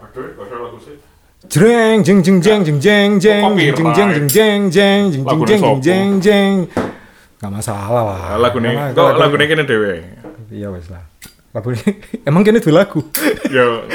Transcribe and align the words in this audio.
Aduh, 0.00 0.26
gak 0.36 0.44
usah 0.48 0.58
lagu 0.60 0.78
sih. 0.80 0.96
Jreng 1.48 2.04
jeng 2.04 2.20
jeng 2.20 2.38
jeng 2.44 2.60
jeng 2.64 2.76
jeng 2.80 3.10
jeng 3.16 3.42
Copyright. 3.56 3.76
jeng 3.76 3.88
jeng 3.96 4.10
jeng 4.12 4.28
jeng 4.28 4.28
jeng 4.28 4.60
jeng 4.68 5.00
jeng 5.08 5.24
Lagune 5.24 5.48
jeng 5.48 5.60
sopo? 5.64 5.80
jeng 5.80 6.08
jeng 6.20 6.54
Gak 7.40 7.48
masalah 7.48 8.02
lah. 8.04 8.36
Lagu 8.36 8.60
ini, 8.60 8.76
kok 8.92 9.16
lagu 9.16 9.34
ini 9.40 9.44
kene 9.48 9.64
dewe. 9.64 10.04
Iya 10.52 10.68
wes 10.68 10.92
lah. 10.92 11.00
Lagu 11.56 11.72
ini 11.72 11.88
emang 12.28 12.44
kini 12.44 12.60
tuh 12.60 12.76
lagu. 12.76 13.00
Yo. 13.48 13.88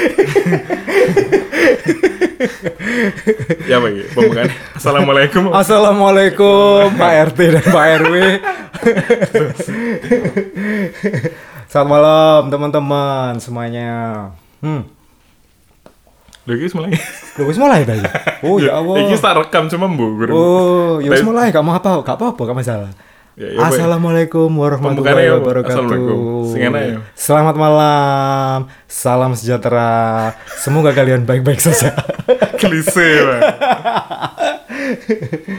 ya 3.70 3.78
bagi 3.78 4.02
pembukaan. 4.10 4.50
Assalamualaikum. 4.74 5.54
Assalamualaikum 5.54 6.90
Pak 6.98 7.12
RT 7.30 7.38
dan 7.54 7.64
Pak 7.70 7.84
RW. 8.02 8.14
Selamat 11.70 11.88
malam 11.88 12.40
teman-teman 12.50 13.38
semuanya. 13.38 13.90
Hmm. 14.58 14.95
Lho 16.46 16.54
iki 16.54 16.70
mulai. 16.78 16.94
Lu 17.36 17.42
wis 17.50 17.58
mulai 17.58 17.82
tadi. 17.82 18.06
Oh 18.46 18.62
ya 18.62 18.78
Allah. 18.78 19.02
Iki 19.02 19.18
tak 19.18 19.34
rekam 19.34 19.66
cuma 19.66 19.90
mbok. 19.90 20.30
Oh, 20.30 21.02
ya 21.02 21.10
wis 21.10 21.26
mulai 21.26 21.50
gak 21.50 21.64
mau 21.66 21.74
apa, 21.74 22.06
gak 22.06 22.16
apa-apa, 22.16 22.42
gak 22.46 22.58
masalah. 22.58 22.90
Ya, 23.36 23.52
ya. 23.52 23.68
Assalamualaikum 23.68 24.48
warahmatullahi 24.48 25.28
apa? 25.28 25.36
wabarakatuh. 25.44 26.56
Ya? 26.56 27.04
Selamat 27.12 27.52
malam, 27.60 28.64
salam 28.88 29.36
sejahtera. 29.36 30.32
Semoga 30.56 30.96
kalian 30.96 31.28
baik-baik 31.28 31.60
saja. 31.60 31.92
Klise. 32.56 33.28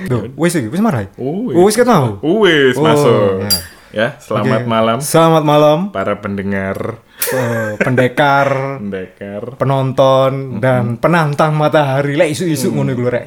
Duh, 0.10 0.34
wis 0.34 0.58
iki, 0.58 0.74
wis 0.74 0.82
marah. 0.82 1.06
Oh, 1.22 1.54
Oh, 1.54 1.70
wis 1.70 1.78
ketemu. 1.78 2.18
Wis 2.42 2.76
Oh, 2.80 2.84
masuk. 2.88 3.46
ya. 3.46 3.77
Ya, 3.98 4.14
selamat 4.22 4.62
Oke. 4.62 4.70
malam 4.70 4.98
Selamat 5.02 5.42
malam, 5.42 5.80
para 5.90 6.22
pendengar, 6.22 7.02
eh, 7.34 7.74
pendekar, 7.82 8.46
pendekar. 8.78 9.58
penonton 9.58 10.62
dan 10.62 11.02
penantang 11.02 11.58
matahari. 11.58 12.14
Lek 12.14 12.30
isu-isu 12.30 12.70
ngono 12.70 12.94
iku 12.94 13.10
rek. 13.10 13.26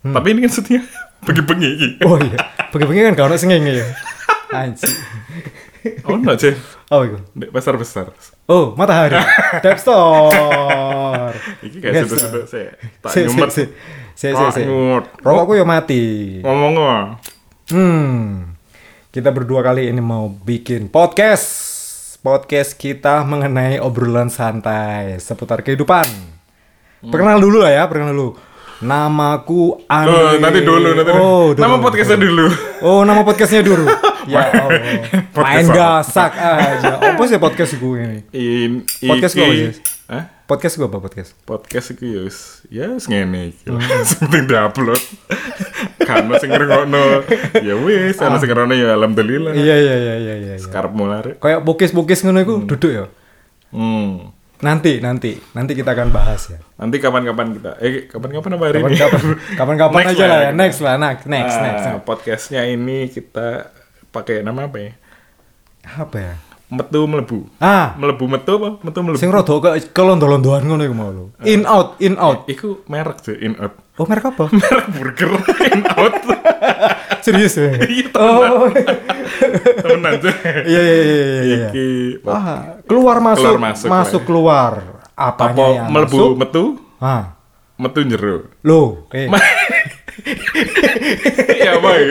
Tapi 0.00 0.26
ini 0.32 0.48
kan 0.48 0.52
setia 0.54 0.80
bengi-bengi 1.28 1.68
iki. 1.68 1.88
Oh 2.00 2.16
iya, 2.16 2.38
bengi-bengi 2.72 3.00
kan 3.04 3.12
gak 3.12 3.28
ono 3.28 3.36
sengenge 3.36 3.72
ya. 3.76 3.86
Anjir. 4.50 4.88
Oh, 6.02 6.16
no, 6.16 6.32
Cek. 6.32 6.56
Oh 6.88 7.04
iku. 7.04 7.20
Dek 7.32 7.52
besar-besar. 7.52 8.08
Oh, 8.46 8.72
matahari. 8.72 9.20
Store. 9.80 11.36
Iki 11.60 11.76
kayak 11.76 11.92
Yes, 11.94 12.04
sudah-sudah 12.08 12.44
saya 12.44 12.72
tak 13.04 13.10
nyumet. 13.20 13.50
si. 13.52 13.64
Si, 14.12 14.26
si, 14.26 14.32
Tak 14.32 14.52
si. 14.52 14.64
nyut. 14.64 15.04
Rokokku 15.20 15.52
ya 15.54 15.64
mati. 15.64 16.40
Ngomong 16.40 16.72
ngomong. 16.72 17.06
Hmm. 17.68 18.56
Kita 19.10 19.34
berdua 19.34 19.60
kali 19.60 19.90
ini 19.90 19.98
mau 19.98 20.30
bikin 20.30 20.86
podcast. 20.86 21.46
Podcast 22.20 22.76
kita 22.76 23.24
mengenai 23.24 23.80
obrolan 23.80 24.28
santai 24.28 25.18
seputar 25.18 25.64
kehidupan. 25.64 26.04
Perkenal 27.00 27.40
dulu 27.40 27.64
lah 27.64 27.72
ya, 27.72 27.82
perkenal 27.88 28.12
dulu. 28.12 28.30
Namaku 28.80 29.76
Oh, 29.76 29.92
Andre. 29.92 30.40
nanti 30.40 30.60
dulu, 30.62 30.88
nanti 30.94 31.12
Oh, 31.12 31.52
dulu. 31.52 31.60
Nama 31.60 31.76
podcastnya 31.80 32.16
dulu. 32.16 32.46
Oh, 32.80 33.00
nama 33.04 33.20
podcastnya 33.24 33.60
dulu. 33.60 33.84
ya 34.32 34.40
Allah. 34.46 34.80
Podcast 35.32 35.44
Main 35.44 35.66
gasak 35.68 36.32
aja. 36.36 36.92
Apa 36.96 37.22
sih 37.26 37.36
podcast 37.36 37.72
gue 37.76 37.96
ini? 37.98 38.18
In, 38.32 38.72
Podcast 39.04 39.34
iki- 39.34 39.40
gua 39.40 39.48
apa 39.48 39.56
sih? 39.56 39.72
Hah? 40.10 40.24
Podcast 40.48 40.74
gue 40.76 40.86
apa 40.88 40.98
podcast? 40.98 41.30
Podcast 41.44 41.86
iki 41.92 42.08
ya 42.08 42.24
ya 42.72 42.86
ngene. 42.96 43.52
Hmm. 43.68 43.80
Penting 44.24 44.44
diupload. 44.48 45.02
Kan 46.10 46.26
sing 46.42 46.50
ngrungokno. 46.50 47.02
Ya 47.62 47.74
wis, 47.78 48.18
ana 48.18 48.36
sing 48.42 48.50
ngrungokno 48.50 48.74
ya 48.74 48.98
alhamdulillah. 48.98 49.52
Iya 49.54 49.76
iya 49.78 49.94
iya 49.96 50.14
iya 50.18 50.34
iya. 50.36 50.54
iya. 50.58 50.66
Karepmu 50.66 51.04
lare. 51.06 51.38
Kayak 51.38 51.62
bukis-bukis 51.62 52.26
ngono 52.26 52.42
iku 52.42 52.54
duduk 52.66 52.90
ya. 52.90 53.04
Hmm. 53.70 54.34
Nanti 54.60 55.00
nanti 55.00 55.40
nanti 55.56 55.72
kita 55.72 55.96
akan 55.96 56.12
bahas 56.12 56.52
ya. 56.52 56.58
Nanti 56.76 57.00
kapan-kapan 57.00 57.56
kita 57.56 57.70
eh 57.80 58.04
kapan-kapan 58.10 58.50
apa 58.60 58.64
hari 58.68 58.78
ini? 58.84 58.96
Kapan-kapan 59.56 60.00
Next 60.04 60.12
aja 60.18 60.24
lah 60.28 60.38
ya. 60.42 60.50
Next 60.52 60.80
lah, 60.84 60.94
next 61.00 61.24
next 61.24 61.56
Ah, 61.56 61.62
next. 61.64 61.84
Podcastnya 62.04 62.62
ini 62.68 63.08
kita 63.08 63.72
pakai 64.12 64.44
nama 64.44 64.68
apa 64.68 64.76
ya? 64.76 64.92
Apa 65.96 66.16
ya? 66.20 66.34
Metu 66.70 67.02
melebu. 67.02 67.50
Ah, 67.58 67.98
Melebu 67.98 68.30
metu 68.30 68.52
apa? 68.56 68.78
Metu 68.80 69.02
melebu. 69.02 69.18
sing 69.18 69.26
rada 69.28 69.50
ke 69.50 69.90
kelondo-londoan 69.90 70.62
ngono 70.62 70.86
iku 70.86 70.94
mau. 70.94 71.26
In 71.42 71.66
out, 71.66 71.98
in 71.98 72.14
out. 72.14 72.46
Iku 72.46 72.86
merek 72.86 73.18
sih 73.20 73.34
in 73.36 73.58
out. 73.58 73.74
Oh, 73.98 74.06
merek 74.06 74.30
apa? 74.30 74.46
merek 74.54 74.86
burger 74.94 75.34
in 75.66 75.82
out. 75.90 76.14
Serius 77.26 77.58
ya? 77.58 77.74
Iya, 77.74 78.06
Oh. 78.14 78.70
Temenan 79.82 80.14
aja. 80.22 80.30
Iya 80.62 80.80
iya 80.80 80.94
iya 80.94 81.14
iya 81.18 81.40
iya. 81.42 81.68
Iki 81.74 81.88
Ah, 82.22 82.78
keluar 82.86 83.18
masuk, 83.18 83.50
Keluar 83.50 83.60
masuk, 83.60 83.88
masuk, 83.90 84.22
keluar. 84.22 84.72
Apanya 85.12 85.50
apa 85.52 85.74
yang 85.74 85.86
melebu 85.90 86.16
masuk? 86.16 86.30
metu? 86.38 86.64
Ah, 86.96 87.34
Metu 87.76 87.98
jero. 88.04 88.46
lo, 88.62 89.08
eh. 89.10 89.26
ya 91.64 91.78
boy. 91.78 92.02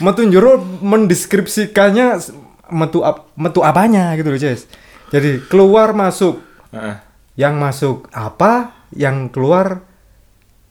Metu 0.00 0.20
jero 0.28 0.58
mendeskripsikannya 0.80 2.20
metu 2.70 3.02
ap, 3.02 3.30
metu 3.34 3.60
apanya 3.60 4.14
gitu 4.14 4.30
loh, 4.30 4.40
Ces. 4.40 4.66
Jadi 5.10 5.42
keluar 5.46 5.90
masuk. 5.92 6.38
Heeh. 6.70 6.96
Yang 7.36 7.54
masuk 7.56 7.96
apa? 8.10 8.74
Yang 8.92 9.32
keluar 9.32 9.82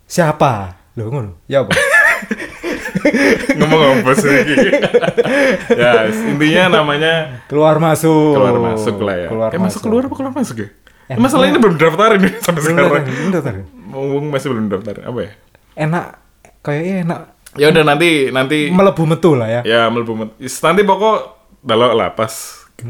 siapa? 0.06 0.80
Loh 0.96 1.08
ngono. 1.10 1.32
Ya 1.46 1.64
apa? 1.64 1.72
Ngomong 3.60 4.02
apa 4.04 4.12
sih 4.16 4.30
ya, 5.82 6.08
intinya 6.10 6.82
namanya 6.82 7.44
keluar 7.48 7.80
masuk. 7.80 8.36
keluar 8.36 8.58
masuk 8.60 8.98
lah 9.02 9.16
ya. 9.16 9.28
Keluar 9.32 9.50
eh 9.52 9.60
masuk 9.60 9.82
keluar 9.84 10.04
apa 10.08 10.16
keluar 10.16 10.34
masuk 10.36 10.58
ya? 10.64 10.68
Eh, 11.10 11.16
Enak. 11.16 11.22
masalah 11.26 11.46
ini 11.50 11.58
belum 11.58 11.76
daftar 11.80 12.10
ini 12.22 12.30
sampai 12.38 12.62
Belum 12.62 12.76
sekarang. 12.78 13.04
belum 13.08 13.32
daftar. 13.34 13.54
Ngomong 13.90 14.30
masih 14.30 14.48
belum 14.50 14.66
daftar. 14.68 15.04
Apa 15.04 15.20
ya? 15.20 15.32
Enak 15.76 16.06
kayaknya 16.62 16.96
enak 17.04 17.20
Ya 17.52 17.68
udah 17.68 17.82
nanti 17.82 18.30
nanti 18.30 18.70
melebu 18.70 19.04
metu 19.04 19.34
lah 19.34 19.50
ya. 19.50 19.62
ya 19.66 19.82
melebu 19.90 20.14
met- 20.14 20.38
is- 20.38 20.62
nanti 20.62 20.86
pokok 20.86 21.18
dalok 21.60 21.92
lah 21.92 22.14
pas 22.14 22.32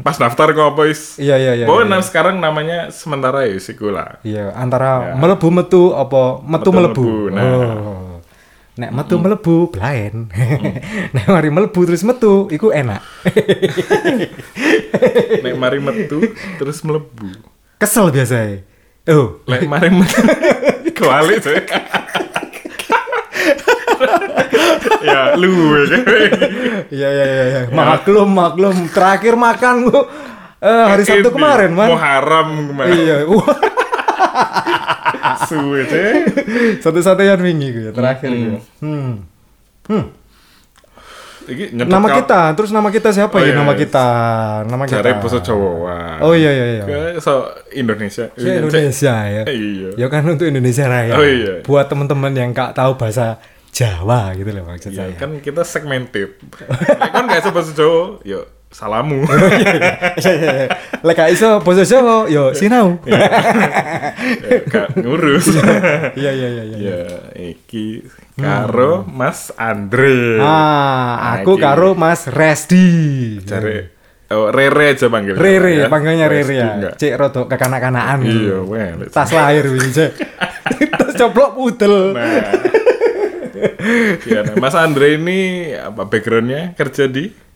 pas 0.04 0.14
daftar 0.14 0.52
kok 0.52 0.66
apa 0.70 0.82
is. 0.86 1.16
Iya 1.16 1.34
iya 1.34 1.52
iya. 1.56 1.64
Pokoknya 1.64 1.86
iya. 1.88 1.92
nah, 1.96 2.00
sekarang 2.04 2.34
namanya 2.38 2.78
sementara 2.90 3.42
ya 3.42 3.56
siku 3.56 3.88
lah. 3.88 4.20
Iya, 4.20 4.52
antara 4.52 4.90
Ya. 5.02 5.12
melebu 5.16 5.48
metu 5.48 5.82
apa 5.90 6.38
metu, 6.44 6.46
Metu 6.46 6.70
melebu. 6.70 7.02
melebu, 7.02 7.32
nah. 7.32 7.42
Oh. 7.42 8.06
Nek 8.76 8.90
metu 8.92 9.14
melebu 9.16 9.54
blaen. 9.72 10.28
Nek 11.16 11.24
mari 11.26 11.48
melebu 11.48 11.80
terus 11.82 12.04
metu 12.04 12.44
iku 12.48 12.68
enak. 12.68 13.00
Nek 15.42 15.54
mari 15.56 15.78
metu 15.80 16.20
terus 16.60 16.84
melebu. 16.84 17.32
Kesel 17.80 18.12
biasa 18.12 18.60
Oh, 19.08 19.40
Lek 19.48 19.64
mari 19.64 19.88
metu 19.88 20.20
kuali 21.00 21.34
sih. 21.40 21.56
ya 25.00 25.32
lu 25.40 25.48
iya 26.92 27.08
iya 27.08 27.26
iya 27.26 27.44
iya. 27.48 27.62
Maklum 27.72 28.28
maklum. 28.28 28.76
Terakhir 28.92 29.40
makan 29.40 29.88
gua 29.88 30.04
eh, 30.60 30.84
hari 30.92 31.02
Sabtu 31.08 31.32
kemarin, 31.32 31.72
Man. 31.72 31.88
Muharram 31.88 32.68
kemarin. 32.68 32.92
Iya. 32.92 33.16
Suwe 35.48 35.88
sih. 35.88 36.12
Satu-satunya 36.84 37.40
wingi 37.40 37.72
gue 37.72 37.84
ya 37.88 37.92
terakhir 37.96 38.30
gitu. 38.30 38.58
Hmm. 38.84 39.24
Hmm. 39.88 40.19
Iki 41.50 41.64
Nama 41.74 42.08
kita, 42.14 42.40
terus 42.54 42.70
nama 42.70 42.88
kita 42.88 43.10
siapa 43.10 43.34
Oh, 43.34 43.42
ya 43.42 43.50
iya, 43.50 43.58
nama 43.58 43.72
iya. 43.74 43.80
kita? 43.82 44.06
Nama 44.70 44.84
kita. 44.86 44.96
Jare 45.02 45.10
basa 45.18 45.38
Jawa. 45.42 45.98
Oh 46.22 46.32
iya 46.32 46.50
iya 46.54 46.66
iya. 46.78 46.84
So 47.18 47.44
Indonesia. 47.74 48.30
Si 48.32 48.46
Indonesia 48.46 49.14
ya. 49.26 49.42
Iya. 49.44 49.88
Ya 49.98 50.06
kan 50.06 50.22
untuk 50.24 50.46
Indonesia 50.46 50.86
Raya. 50.86 51.14
Oh, 51.18 51.26
iya. 51.26 51.54
Buat 51.66 51.90
teman-teman 51.90 52.30
yang 52.30 52.54
gak 52.54 52.78
tahu 52.78 52.94
bahasa 52.94 53.42
Jawa 53.70 54.34
gitu 54.34 54.50
loh 54.50 54.66
maksud 54.66 54.90
Iya, 54.94 55.10
saya. 55.10 55.14
kan 55.18 55.30
kita 55.38 55.62
segmented. 55.62 56.38
Lek 56.38 57.10
kan 57.14 57.24
gak 57.26 57.50
bahasa 57.50 57.70
Jawa, 57.74 58.18
yo 58.22 58.59
salamu. 58.70 59.26
Iya 60.20 60.32
iya 60.36 60.50
iya. 60.54 60.68
Lek 61.02 61.16
gak 61.16 61.30
iso 61.34 61.58
basa 61.64 61.82
Jawa, 61.82 62.30
yo 62.30 62.54
sinau. 62.54 63.02
Ya, 63.04 63.18
Gak 64.68 64.94
ngurus. 65.00 65.50
Iya 66.14 66.30
iya 66.30 66.48
iya 66.48 66.64
iya. 66.64 66.78
ya, 66.78 67.00
iki 67.34 68.04
karo 68.38 69.02
Mas 69.06 69.50
Andre. 69.58 70.38
Ah, 70.38 71.40
aku 71.40 71.58
karo 71.58 71.98
Mas 71.98 72.30
Resti. 72.30 73.38
Cari 73.42 74.00
oh, 74.30 74.48
Rere 74.54 74.94
aja 74.94 75.06
panggil. 75.10 75.34
Rere, 75.34 75.86
ya. 75.86 75.86
panggilnya 75.90 76.26
Rere 76.30 76.54
ya. 76.54 76.70
Cek 76.94 77.12
rodo 77.18 77.50
kekanak-kanakan. 77.50 78.22
Iya, 78.24 78.58
well. 78.62 78.98
Tas 79.10 79.30
lahir 79.34 79.66
wingi 79.66 79.90
cek. 79.90 80.12
Tas 81.00 81.14
coplok 81.18 81.58
pudel. 81.58 82.14
Nah. 82.14 82.54
ya, 84.24 84.40
nah, 84.46 84.54
Mas 84.56 84.72
Andre 84.78 85.18
ini 85.18 85.72
apa 85.74 86.06
backgroundnya 86.08 86.72
kerja 86.78 87.10
di 87.10 87.49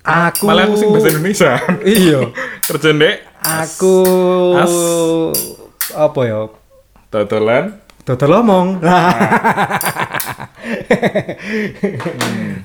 Aku 0.00 0.48
malah 0.48 0.64
aku 0.64 0.76
sing 0.76 0.88
bahasa 0.88 1.12
Indonesia 1.12 1.52
Iya. 1.82 2.20
kerja 2.68 2.90
ndek 2.90 3.16
Aku 3.40 3.96
As. 4.56 4.74
apa 5.92 6.20
ya? 6.24 6.40
totolan 7.08 7.80
Dodol 8.00 8.42
omong. 8.42 8.80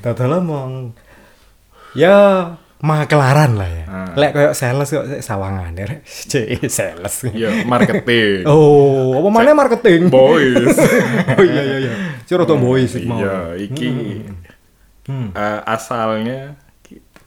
Dodol 0.01 0.31
omong. 0.41 0.71
Ya, 1.93 2.15
makelaran 2.79 3.59
lah 3.59 3.69
ya. 3.69 3.85
Ah. 3.85 4.09
Lek 4.15 4.31
koyo 4.31 4.49
sales 4.55 4.89
kok 4.89 5.05
sawangan 5.21 5.75
rek. 5.75 6.01
Cek 6.31 6.65
sales. 6.67 7.29
Iya, 7.29 7.61
marketing. 7.67 8.47
Oh, 8.47 9.15
apa 9.19 9.29
mana 9.29 9.51
marketing? 9.53 10.07
Boys. 10.09 10.75
oh 11.37 11.43
iya 11.45 11.61
iya 11.61 11.77
iya. 11.83 11.93
Ciro 12.25 12.47
tuh 12.47 12.57
boys. 12.57 12.95
Iya, 12.95 13.59
iki 13.59 14.23
Hmm. 15.05 15.29
eh, 15.37 15.61
asalnya 15.69 16.57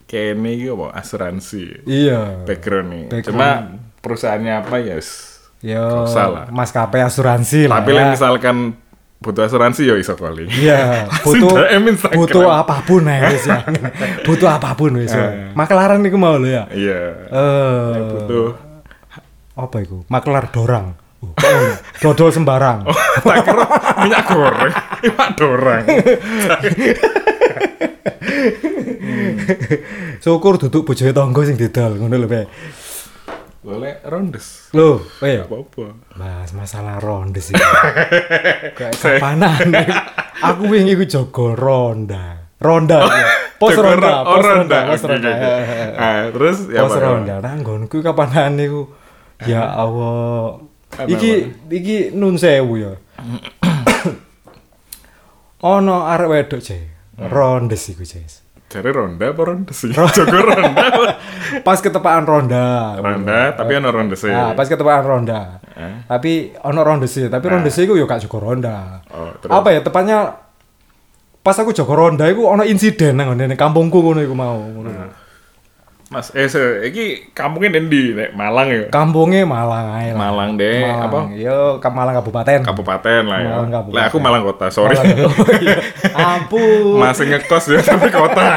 kene 0.08 0.56
iki 0.56 0.72
apa 0.72 0.96
asuransi. 0.96 1.84
Iya. 1.84 2.42
Background 2.42 2.88
nih. 2.88 3.04
Background. 3.12 3.28
Cuma 3.28 3.48
perusahaannya 4.00 4.52
apa 4.56 4.76
ya? 4.80 4.96
wis. 4.96 5.36
Yo, 5.58 5.74
Gak 5.82 6.06
usah 6.08 6.26
lah. 6.30 6.46
maskapai 6.48 7.02
asuransi 7.02 7.66
lah. 7.66 7.82
Tapi 7.82 7.90
ya. 7.92 8.08
misalkan 8.08 8.78
butuh 9.18 9.42
asuransi 9.44 9.90
ya 9.90 9.98
iso 9.98 10.14
kali. 10.14 10.46
Iya, 10.46 11.04
butuh 11.26 11.50
butuh 12.14 12.46
apa 12.48 12.86
pun 12.86 13.02
ya 13.02 13.26
wis 13.26 13.42
ya. 13.44 13.66
butuh 14.26 14.48
apa 14.48 14.78
pun 14.78 14.94
wis. 14.96 15.10
ya. 15.10 15.18
Eh. 15.18 15.50
Makelaran 15.58 15.98
niku 15.98 16.14
mau 16.14 16.38
lho 16.38 16.46
ya. 16.46 16.64
Iya. 16.70 17.00
Eh, 17.26 17.92
Butuh 18.00 18.48
apa 19.58 19.76
iku? 19.82 20.06
Makelar 20.06 20.48
dorang. 20.54 20.94
Oh, 21.18 21.34
ngono? 21.34 21.74
Dodol 21.98 22.30
sembarang. 22.30 22.86
Oh, 23.18 23.34
tak 23.34 23.50
kira 23.50 23.66
minyak 24.06 24.22
goreng, 24.30 24.74
minyak 25.02 25.30
dorang. 25.34 25.82
Syukur 30.24 30.58
duduk 30.58 30.84
bojoe 30.84 31.12
tangga 31.12 31.40
sing 31.44 31.56
didol 31.56 31.96
ngono 31.96 32.16
lho, 32.16 32.28
Pe. 32.28 32.42
Boleh 33.58 34.00
rondes. 34.06 34.70
Lho, 34.72 35.02
Pe. 35.18 35.44
Apa-apa. 35.44 35.86
Mas, 36.16 36.50
masalah 36.54 36.96
ronde 36.98 37.42
sih. 37.42 37.54
Kayak 38.78 38.96
kapanan. 38.96 39.68
Aku 40.48 40.70
wingi 40.70 40.94
ku 40.94 41.04
jaga 41.04 41.46
ronda. 41.54 42.24
Ronda. 42.58 43.06
ya. 43.06 43.26
Pos 43.58 43.74
Jaga 43.74 43.82
ronda, 43.90 44.06
ro- 44.06 44.14
oh, 44.14 44.24
pos 44.38 44.44
ronda, 44.46 44.78
pos 44.86 45.02
ronda. 45.02 45.30
Ah, 45.98 46.20
terus 46.30 46.58
ya 46.70 46.86
Pos 46.86 46.94
ronda. 46.94 47.42
Nah, 47.42 47.54
nggonku 47.58 47.98
kapanan 48.00 48.54
niku. 48.54 48.86
Ya 49.42 49.66
Allah. 49.66 50.62
Apa, 50.94 51.06
Iki 51.06 51.30
iki 51.68 51.96
nun 52.14 52.38
sewu 52.38 52.78
ya. 52.78 52.92
Ono 55.74 56.06
arek 56.06 56.28
wedok, 56.30 56.60
Ce. 56.62 56.78
Rondes 57.18 57.82
iku, 57.90 58.06
Ces. 58.06 58.46
Cari 58.68 58.90
ronda 58.92 59.32
apa 59.32 59.42
rondes 59.48 59.80
sih? 59.80 59.88
Jago 60.16 60.38
ronda. 60.44 60.84
Pas 61.64 61.80
ketepaan 61.80 62.28
ronda. 62.28 63.00
Ronda, 63.00 63.56
tapi 63.56 63.72
ono 63.80 63.88
rondes 63.88 64.20
sih. 64.20 64.28
Nah, 64.28 64.52
pas 64.52 64.68
ketepaan 64.68 65.04
ronda. 65.08 65.56
Eh? 65.72 66.04
Tapi 66.04 66.52
ono 66.68 66.80
ronde 66.84 67.08
sih, 67.08 67.32
tapi 67.32 67.48
ronde 67.48 67.72
sih 67.72 67.88
iku 67.88 67.96
yo 67.96 68.04
gak 68.04 68.28
ronda. 68.28 69.00
Oh, 69.08 69.32
terus? 69.40 69.56
Apa 69.56 69.68
ya 69.72 69.80
tepatnya 69.80 70.36
pas 71.40 71.56
aku 71.56 71.72
jaga 71.72 71.96
ronda 71.96 72.28
iku 72.28 72.44
ono 72.44 72.60
insiden 72.68 73.16
nang 73.16 73.32
kampungku 73.56 74.04
ngono 74.04 74.20
iku 74.20 74.36
mau. 74.36 74.60
ngono. 74.60 75.27
Mas, 76.08 76.32
eh, 76.32 76.48
se, 76.48 76.88
iki 76.88 77.28
kampungnya 77.36 77.84
di 77.84 78.16
Nek 78.16 78.32
Malang 78.32 78.72
ya? 78.72 78.88
Kampungnya 78.88 79.44
Malang 79.44 79.92
ae 79.92 80.16
lah. 80.16 80.16
Malang 80.16 80.56
deh, 80.56 80.88
Malang. 80.88 81.04
apa? 81.04 81.18
Yo, 81.36 81.76
ke 81.84 81.88
Malang 81.92 82.16
Kabupaten. 82.16 82.64
Kabupaten 82.64 83.22
lah 83.28 83.38
ya. 83.44 83.52
Malang 83.52 83.68
Kabupaten. 83.68 83.96
Lah 84.00 84.04
aku 84.08 84.16
Malang 84.16 84.42
kota, 84.48 84.72
sorry. 84.72 84.96
Malang. 84.96 85.20
Oh, 85.28 85.52
iya. 85.60 85.76
Ampun. 86.16 86.96
Masih 86.96 87.28
ngekos 87.28 87.76
ya 87.76 87.84
tapi 87.84 88.08
kota. 88.08 88.40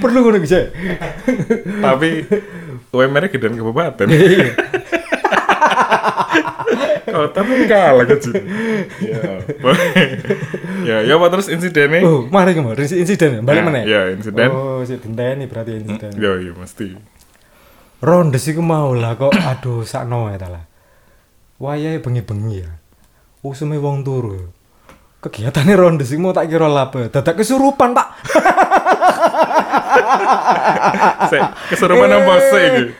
Perlu 0.00 0.24
ngono 0.24 0.40
Cek. 0.40 0.64
tapi 1.84 2.24
UMR 2.88 3.28
gedean 3.28 3.60
kabupaten. 3.60 4.08
Kota 7.04 7.40
pun 7.44 7.60
kalah 7.68 8.04
kecil. 8.08 8.34
ya. 9.04 9.22
ya, 10.84 10.96
ya 11.04 11.14
apa 11.14 11.26
terus 11.30 11.46
insidennya? 11.52 12.00
Oh, 12.02 12.26
mari 12.28 12.56
kemarin 12.56 12.84
insiden 12.84 13.30
ya, 13.38 13.40
balik 13.44 13.62
Nah, 13.62 13.66
mana? 13.70 13.80
iya, 13.84 14.00
insiden. 14.12 14.48
Oh, 14.50 14.80
sik 14.82 15.04
dinteni 15.04 15.44
berarti 15.46 15.72
insiden. 15.78 16.12
Ya, 16.16 16.32
iya 16.40 16.52
mesti. 16.56 16.96
Ronde 18.04 18.36
sih 18.36 18.52
mau 18.60 18.92
lah 18.92 19.16
kok 19.16 19.32
aduh 19.50 19.84
sakno 19.84 20.28
ya 20.32 20.38
ta 20.40 20.48
lah. 20.52 20.64
Wayahe 21.60 22.02
bengi-bengi 22.02 22.56
ya. 22.60 22.70
Usume 23.44 23.78
wong 23.78 24.04
turu. 24.04 24.40
Kegiatannya 25.24 25.74
ronde 25.76 26.04
sih 26.04 26.20
mau 26.20 26.36
tak 26.36 26.52
kira 26.52 26.68
lape. 26.68 27.08
Dadak 27.08 27.40
kesurupan, 27.40 27.96
Pak. 27.96 28.08
Kesurupan 31.72 32.10
apa 32.12 32.34
sih? 32.52 32.92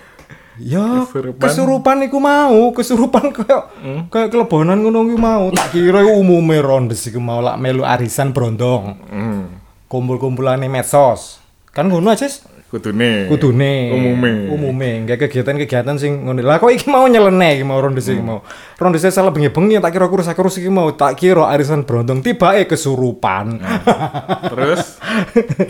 Ya, 0.54 1.02
Kesurupan. 1.02 1.42
kesurupan 1.42 1.96
iku 2.06 2.18
mau, 2.22 2.70
kesurupan 2.70 3.34
kayak 3.34 3.62
kayak 4.06 4.28
kelebonan 4.30 4.86
ngono 4.86 5.02
iku 5.10 5.18
mau. 5.18 5.50
Tak 5.50 5.74
kira 5.74 6.06
iku 6.06 6.14
umume 6.22 6.62
ronde 6.62 6.94
sih 6.94 7.10
mau 7.18 7.42
lak 7.42 7.58
melu 7.58 7.82
arisan 7.82 8.30
brondong. 8.30 8.94
Hmm. 9.10 9.42
Kumpul-kumpulane 9.90 10.70
medsos. 10.70 11.42
Kan 11.74 11.90
ngono 11.90 12.14
aja. 12.14 12.30
Kudune. 12.74 13.30
Kudune. 13.30 13.94
Umume. 13.94 14.50
Umume, 14.50 14.90
kayak 15.06 15.30
kegiatan-kegiatan 15.30 15.94
sing 15.94 16.26
ngono. 16.26 16.42
Lah 16.42 16.58
kok 16.58 16.74
iki 16.74 16.90
mau 16.90 17.06
nyeleneh 17.06 17.62
iki 17.62 17.64
mau 17.64 17.78
ronde 17.78 18.02
sing 18.02 18.18
mau. 18.18 18.42
Ronde 18.74 18.98
sing 18.98 19.14
salah 19.14 19.30
bengi-bengi 19.30 19.78
tak 19.78 19.94
kira 19.94 20.10
kurus 20.10 20.26
kurus 20.34 20.58
iki 20.58 20.66
mau 20.66 20.90
tak 20.90 21.14
kira 21.14 21.46
arisan 21.54 21.86
brondong 21.86 22.18
tiba 22.18 22.58
eh 22.58 22.66
kesurupan. 22.66 23.62
Terus 24.50 24.98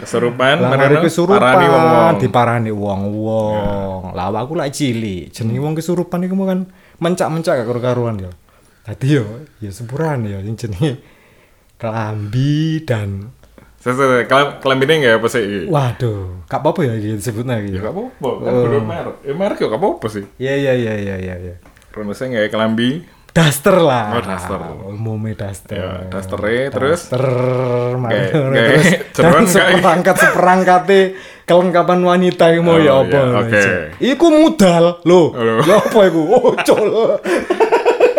kesurupan, 0.00 0.64
Lah 0.64 0.72
mari 0.72 0.96
kesurupan 1.04 1.44
parani 1.44 1.66
wong-wong. 1.68 2.14
diparani 2.24 2.72
wong-wong. 2.72 4.00
Lah 4.16 4.32
aku 4.32 4.56
lak 4.56 4.72
cilik, 4.72 5.28
jenenge 5.28 5.60
wong 5.60 5.76
kesurupan 5.76 6.24
iku 6.24 6.32
mau 6.32 6.48
kan 6.48 6.64
mencak-mencak 7.04 7.60
gak 7.60 7.68
karu-karuan 7.68 8.16
ya. 8.16 8.32
Tadi 8.88 9.06
yo 9.12 9.24
ya 9.60 9.68
sepuran 9.68 10.24
ya 10.24 10.40
sing 10.40 10.56
jenenge 10.56 11.04
kelambi 11.76 12.80
dan 12.88 13.28
Saya 13.84 14.24
kelam 14.24 14.64
kelambine 14.64 14.96
enggak 14.96 15.20
apa 15.20 15.28
sih? 15.28 15.68
waduh, 15.68 16.40
gak 16.48 16.56
apa-apa 16.56 16.88
ya 16.88 16.92
iki 16.96 17.20
disebutnya 17.20 17.60
iki. 17.60 17.76
Ya 17.76 17.84
gak 17.84 17.92
apa-apa, 17.92 18.28
kan 18.40 18.52
belum 18.64 18.84
merek. 18.88 19.16
Ya 19.20 19.32
merek 19.36 19.58
ya 19.60 19.66
gak 19.68 19.76
apa-apa 19.76 20.06
sih. 20.08 20.24
Iya 20.40 20.54
iya 20.56 20.72
iya 20.72 20.94
iya 20.96 21.16
iya 21.20 21.34
iya. 21.36 21.54
Ronusnya 21.92 22.26
nggak 22.26 22.48
kelambi. 22.48 23.04
Daster 23.34 23.76
lah. 23.76 24.14
Oh, 24.14 24.22
daster. 24.22 24.58
Umumnya 24.88 25.34
daster. 25.36 25.74
Ya, 25.74 26.06
dasternya, 26.06 26.70
terus? 26.70 27.10
Ngono, 27.10 28.06
kayak 28.06 28.30
terus 28.30 28.86
dan 29.26 29.42
seperangkat 29.50 30.16
seperangkate 30.16 31.00
kelengkapan 31.42 31.98
wanita 32.00 32.54
iku 32.54 32.62
mau 32.62 32.78
Oh, 32.78 32.78
ya 32.78 32.94
iya, 32.94 32.94
apa. 32.94 33.20
oke. 33.42 33.64
Iku 33.98 34.26
modal. 34.30 34.84
Lho. 35.02 35.22
Ya 35.66 35.74
apa 35.76 36.00
iku? 36.06 36.22
Oh, 36.30 36.54
col. 36.56 36.88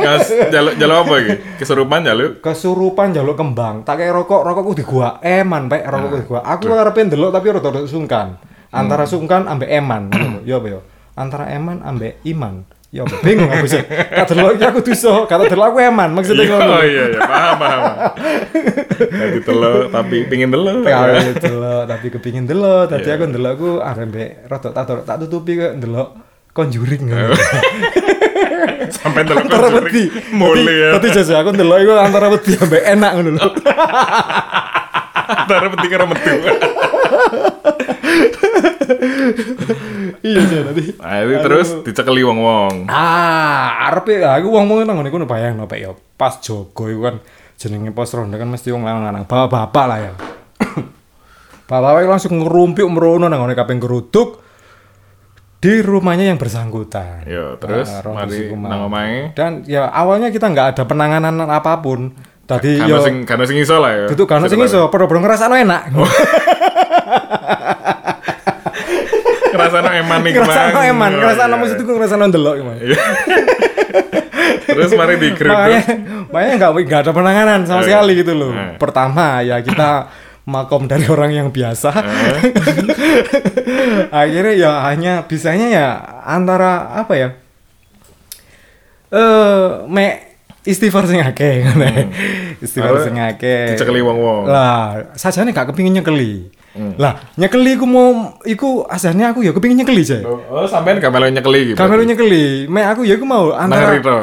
Gas 0.05 0.29
jaluk 0.53 0.73
jaluk 0.77 0.97
apa 1.01 1.13
iki? 1.17 1.33
Kesurupan 1.57 1.99
jaluk. 2.05 2.31
Kesurupan 2.39 3.07
jaluk 3.09 3.33
kembang. 3.33 3.81
Tak 3.81 3.97
kayak 3.97 4.13
rokok, 4.13 4.41
rokokku 4.45 4.71
di 4.77 4.83
gua. 4.85 5.17
Eman, 5.19 5.65
Pak, 5.65 5.81
rokokku 5.83 6.17
di 6.21 6.25
gua. 6.29 6.39
Aku 6.45 6.69
karepe 6.69 7.01
ndelok 7.01 7.33
tapi 7.33 7.47
rada-rada 7.49 7.89
sungkan. 7.89 8.37
Antara 8.69 9.09
sungkan 9.09 9.49
ambek 9.49 9.71
eman. 9.73 10.09
ngono. 10.13 10.39
Ya 10.45 10.61
apa 10.61 10.67
ya? 10.69 10.79
Antara 11.17 11.49
eman 11.49 11.81
ambek 11.81 12.21
iman. 12.27 12.61
Ya 12.93 13.03
apa? 13.03 13.15
Bingung 13.25 13.49
aku 13.49 13.65
sih. 13.65 13.81
Kata 13.83 14.31
delok 14.31 14.55
aku 14.62 14.79
duso, 14.79 15.25
kata 15.25 15.50
delok 15.50 15.74
aku 15.74 15.79
eman. 15.81 16.13
Maksudnya 16.13 16.45
Iya, 16.45 16.53
ngono. 16.53 16.71
oh 16.71 16.83
iya 16.85 17.03
iya 17.09 17.19
paham 17.25 17.55
paham. 17.57 17.81
Tadi 18.95 19.39
telur 19.43 19.75
tapi 19.89 20.17
pingin 20.27 20.47
telur. 20.47 20.79
Kali 20.79 21.33
delok, 21.35 21.83
tapi 21.89 22.05
kepingin 22.07 22.45
delok. 22.45 22.88
Tadi 22.88 23.07
aku 23.09 23.24
ndelok 23.27 23.51
aku 23.57 23.69
arep 23.83 24.05
mbek 24.07 24.29
rada 24.47 24.69
tak 24.71 25.03
tak 25.03 25.17
tutupi 25.19 25.59
kok 25.59 25.75
ndelok 25.75 26.09
Conjuring 26.55 27.03
ngono. 27.12 27.35
Sampai 28.91 29.22
telur 29.25 29.45
Antara 29.45 29.67
wedi. 29.72 30.10
Mulai 30.34 30.75
ya. 30.75 30.89
Tadi 30.98 31.07
jasa 31.13 31.41
aku 31.41 31.50
ndelok 31.53 31.77
iku 31.84 31.91
antara 31.98 32.27
wedi 32.31 32.51
ambek 32.57 32.84
enak 32.84 33.12
ngono 33.15 33.29
lho. 33.38 33.48
Antara 35.25 35.67
peti 35.74 35.88
karo 35.89 36.05
metu. 36.05 36.34
Iya 40.25 40.41
sih 40.45 40.57
tadi. 40.62 40.84
Nah, 40.98 41.17
itu 41.22 41.38
terus 41.41 41.67
dicekeli 41.86 42.22
wong-wong. 42.25 42.89
Ah, 42.89 43.89
arepe 43.89 44.22
ah, 44.25 44.38
aku 44.38 44.50
wong-wong 44.50 44.86
nang 44.86 44.98
ngene 45.01 45.13
kono 45.13 45.25
bayangno 45.29 45.69
Pak 45.69 45.77
ya. 45.77 45.93
Pas 46.17 46.41
jogo 46.41 46.89
iku 46.89 47.01
kan 47.05 47.15
jenenge 47.57 47.93
pos 47.93 48.13
ronda 48.13 48.38
kan 48.38 48.50
mesti 48.50 48.74
wong 48.74 48.86
lanang-lanang. 48.86 49.25
Bapak-bapak 49.25 49.86
lah 49.86 50.00
ya. 50.01 50.13
Bapak-bapak 51.69 52.10
langsung 52.10 52.41
ngerumpuk 52.41 52.86
merono 52.89 53.29
nang 53.29 53.45
ngene 53.45 53.53
kaping 53.57 53.81
geruduk 53.81 54.44
di 55.65 55.81
rumahnya 55.81 56.29
yang 56.29 56.38
bersangkutan. 56.38 57.25
Ya, 57.25 57.57
terus 57.57 57.89
Ah, 57.89 58.05
ronda 58.05 58.29
mari 58.29 58.53
nang. 58.53 59.34
Dan 59.34 59.65
ya 59.65 59.89
awalnya 59.89 60.29
kita 60.29 60.45
nggak 60.45 60.77
ada 60.77 60.84
penanganan 60.86 61.34
apa 61.41 61.81
pun. 61.81 62.13
Tadi 62.45 62.77
yo 62.77 63.01
sing 63.01 63.25
karena 63.25 63.50
sing 63.50 63.57
iso 63.57 63.81
lah 63.81 63.89
ya. 63.89 64.05
itu 64.13 64.22
karena 64.29 64.45
sing 64.45 64.62
iso 64.62 64.86
padha-padha 64.93 65.25
ngrasakno 65.25 65.55
enak. 65.57 65.81
Ngerasano 69.55 69.88
eman 69.88 70.19
nih 70.19 70.31
Ngrasakno 70.36 70.79
eman, 70.84 71.12
Oh, 71.15 71.19
ngrasakno 71.24 71.55
iya. 71.55 71.62
maksudku 71.63 71.91
ngrasakno 71.95 72.25
ndelok 72.27 72.53
gimana. 72.60 72.79
Iya. 72.84 73.01
Terus 74.67 74.91
mari 74.91 75.15
makanya 75.15 75.24
digeruduk. 75.24 76.27
makanya 76.34 76.53
nggak 76.60 77.01
ada 77.07 77.12
penanganan 77.15 77.60
sama 77.63 77.79
Eh, 77.79 77.86
sekali 77.88 78.12
gitu 78.19 78.34
loh 78.36 78.51
eh. 78.51 78.75
pertama 78.75 79.39
ya 79.39 79.63
kita 79.63 79.89
makom 80.45 80.85
dari 80.85 81.05
orang 81.13 81.31
yang 81.31 81.47
biasa 81.49 81.89
Eh. 81.91 82.41
akhirnya 84.21 84.53
ya 84.55 84.71
hanya 84.83 85.13
bisanya 85.23 85.67
ya 85.67 85.87
antara 86.21 86.71
apa 86.95 87.13
ya 87.13 87.29
eh 89.09 89.65
me 89.85 90.05
istighfar 90.61 91.05
sing 91.05 91.19
akeh 91.19 91.61
ngono. 91.63 91.85
istighfar 92.57 92.93
Lalu 92.93 93.01
sing 93.03 93.15
akeh 93.17 93.61
Hmm. 93.65 93.73
dicekeli 93.73 94.01
wong-wong. 94.01 94.45
lah 94.45 94.77
sajane 95.13 95.49
gak 95.49 95.69
kepingin 95.69 96.01
nyekeli 96.01 96.49
Lah, 96.75 97.15
nyekeli 97.39 97.79
iku 97.79 97.87
mau 97.87 98.35
iku 98.43 98.83
asane 98.85 99.23
aku 99.23 99.39
ya 99.39 99.55
kepengin 99.55 99.79
nyekeli 99.79 100.03
aja. 100.03 100.19
Oh, 100.27 100.43
oh, 100.51 100.67
sampean 100.67 100.99
gak 100.99 101.07
melu 101.07 101.31
nyekeli 101.31 101.71
gitu. 101.71 101.79
Gak 101.79 101.87
melu 101.87 102.03
nyekeli. 102.03 102.67
Me 102.67 102.83
aku 102.83 103.07
ya 103.07 103.15
iku 103.15 103.23
mau 103.23 103.55
Antara 103.55 103.95
antara 103.95 103.95
itu. 103.95 104.15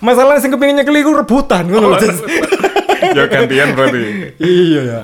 masalah 0.00 0.40
sing 0.40 0.48
kepengin 0.48 0.80
nyekeli 0.80 1.04
iku 1.04 1.12
rebutan 1.12 1.68
ngono 1.68 1.92
lho. 1.92 2.00
Ya 3.10 3.24
gantian 3.26 3.74
berarti. 3.74 4.00
Iya 4.38 4.80
ya. 4.86 5.00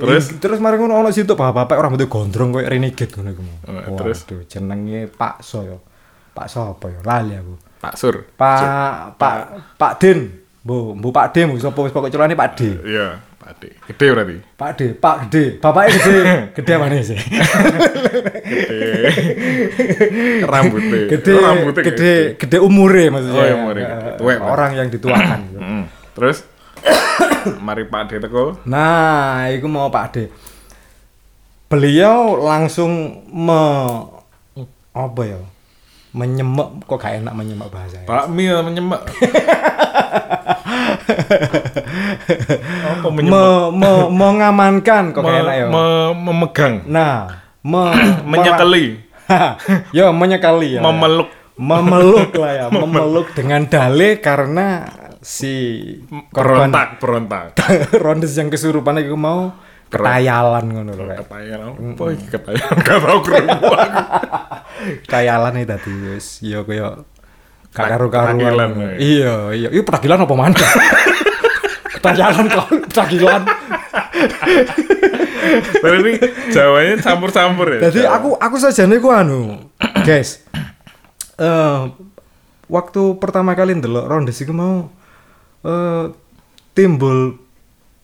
terus? 0.00 0.24
Terus 0.40 0.58
mari 0.58 0.80
ngono 0.80 0.96
ono 0.96 1.10
situ 1.12 1.36
bapak-bapak 1.36 1.76
orang 1.76 1.94
rambutnya 1.94 2.08
gondrong 2.08 2.50
koyo 2.50 2.66
renegade 2.66 3.12
ngono 3.12 3.30
iku. 3.32 3.42
Oh, 3.68 3.96
terus? 4.00 4.24
Waduh, 4.24 4.40
jenenge 4.48 5.00
Pak 5.12 5.44
So 5.44 5.60
ya. 5.62 5.76
Pak 6.34 6.46
So 6.50 6.74
apa 6.74 6.86
ya? 6.90 7.00
Lali 7.04 7.34
aku. 7.36 7.54
Pak 7.84 7.94
Sur. 8.00 8.16
Pak 8.32 9.20
Pak 9.20 9.36
Pak 9.76 9.92
Den. 10.00 10.18
Bu, 10.64 10.96
Bu 10.96 11.12
Pak 11.12 11.36
D, 11.36 11.44
Bu 11.44 11.60
wis 11.60 11.68
pokok 11.68 12.08
celane 12.08 12.32
Pak 12.32 12.56
D. 12.56 12.72
Iya, 12.88 13.20
Pak 13.36 13.60
D. 13.60 13.62
Gede 13.92 14.06
berarti. 14.16 14.36
Pak 14.56 14.70
D, 14.72 14.80
Pak 14.96 15.16
Gede. 15.28 15.44
Bapaknya 15.60 15.90
gede. 16.00 16.16
gede 16.56 16.72
mana 16.80 16.94
sih? 17.04 17.20
Gede. 18.48 19.12
rambutnya. 20.48 21.00
gede, 21.12 21.32
rambutnya 21.36 21.82
gede, 21.84 22.14
gede 22.40 22.58
umure 22.64 23.12
maksudnya. 23.12 23.36
Oh, 23.36 23.44
iya, 23.44 23.54
umure 23.60 23.80
Eh, 23.84 23.88
gede. 23.92 24.10
Tuwek, 24.24 24.38
orang 24.40 24.70
yang 24.80 24.88
dituakan. 24.88 25.40
Terus 26.16 26.48
mari 27.60 27.84
Pak 27.84 28.02
D 28.08 28.18
teko. 28.18 28.56
Nah, 28.64 29.48
itu 29.48 29.66
mau 29.66 29.88
Pak 29.88 30.06
D. 30.10 30.16
Beliau 31.66 32.38
langsung 32.38 32.92
me 33.26 33.62
apa 34.92 35.22
ya? 35.22 35.40
Menyemek 36.14 36.86
kok 36.86 36.96
gak 36.96 37.18
enak 37.18 37.34
menyemek 37.34 37.68
bahasa 37.68 37.98
ya? 37.98 38.06
Pak 38.06 38.30
Mi 38.30 38.46
menyemak. 38.46 39.02
Apa 42.94 43.08
Me, 43.10 43.16
menyemak? 43.18 43.74
me, 43.74 43.90
mengamankan 44.08 45.04
kok 45.10 45.20
gak 45.20 45.28
Me- 45.28 45.42
enak 45.42 45.54
ya? 45.54 45.66
me- 45.68 46.14
memegang, 46.16 46.74
Nah, 46.86 47.42
me, 47.60 47.82
menyekeli, 48.30 49.02
ya 49.96 50.10
menyekali 50.10 50.78
ya. 50.78 50.80
memeluk. 50.80 51.28
memeluk 51.54 52.34
lah 52.34 52.52
ya, 52.52 52.66
memeluk 52.82 53.30
dengan 53.32 53.62
dalih 53.66 54.18
karena 54.18 54.90
si 55.24 55.54
korban 56.28 56.68
berontak, 56.68 56.88
berontak. 57.00 57.44
rondes 58.04 58.36
yang 58.36 58.52
kesurupan 58.52 59.00
itu 59.00 59.16
mau 59.16 59.56
ketayalan 59.88 60.64
ngono 60.68 60.92
lho 60.92 61.04
kayak. 61.08 61.20
Ketayan 61.24 61.60
apa 61.64 62.04
iki 62.12 62.26
ketayan? 62.28 62.74
Gak 62.84 62.98
tau 63.00 63.18
krungu 63.24 63.56
aku. 63.72 63.72
Ketayalan 65.08 65.52
iki 65.56 65.66
tadi 65.66 65.90
wis 66.12 66.44
ya 66.44 66.60
kaya 66.60 67.00
gak 67.72 67.88
ngono. 68.36 68.84
ya. 68.92 68.96
Iya, 69.00 69.34
iya. 69.56 69.68
Itu 69.72 69.88
petakilan 69.88 70.28
apa 70.28 70.34
mana? 70.36 70.60
Ketayalan 71.96 72.44
kok 72.52 72.68
petakilan. 72.92 73.42
Tapi 75.54 75.96
ini 76.04 76.12
Jawanya 76.52 76.94
campur-campur 77.00 77.80
ya. 77.80 77.80
Jadi 77.88 78.04
aku 78.04 78.36
aku 78.36 78.56
saja 78.60 78.84
nih 78.84 79.00
anu, 79.00 79.72
guys. 80.04 80.44
Eh 81.40 81.80
waktu 82.68 83.02
pertama 83.16 83.56
kali 83.56 83.76
ndelok 83.76 84.04
rondes 84.04 84.40
iku 84.40 84.52
mau 84.52 84.88
eh 85.64 86.04
timbul 86.72 87.40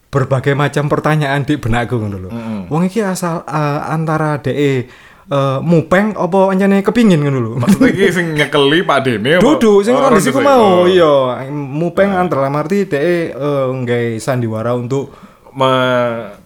berbagai 0.07 0.53
macam 0.53 0.87
pertanyaan 0.87 1.43
di 1.43 1.55
benakku 1.55 1.95
ngono 1.95 2.17
lho. 2.19 2.31
Wong 2.67 2.83
iki 2.85 2.99
asal 2.99 3.45
eh, 3.45 3.81
antara 3.87 4.39
DE 4.39 4.87
eh, 5.31 5.59
mupeng 5.61 6.13
apa 6.13 6.51
anjane 6.51 6.81
kepingin 6.81 7.21
ngono 7.21 7.39
lho. 7.39 7.53
Maksudnya 7.57 7.89
iki 7.89 8.07
sing 8.11 8.27
nyekeli 8.37 8.83
Pak 8.83 8.99
Dene 9.01 9.31
apa? 9.37 9.43
Duduk 9.45 9.81
sing 9.81 9.93
Oh, 9.93 10.03
rondes 10.03 10.25
iku 10.25 10.39
rondes 10.39 10.51
mau 10.51 10.83
ya? 10.85 10.91
iya 10.91 11.15
mupeng 11.49 12.11
antara 12.11 12.49
arti 12.49 12.85
DE 12.85 12.99
eh, 13.29 13.67
nggawe 13.71 14.09
sandiwara 14.17 14.73
untuk 14.73 15.15
Me- 15.51 16.39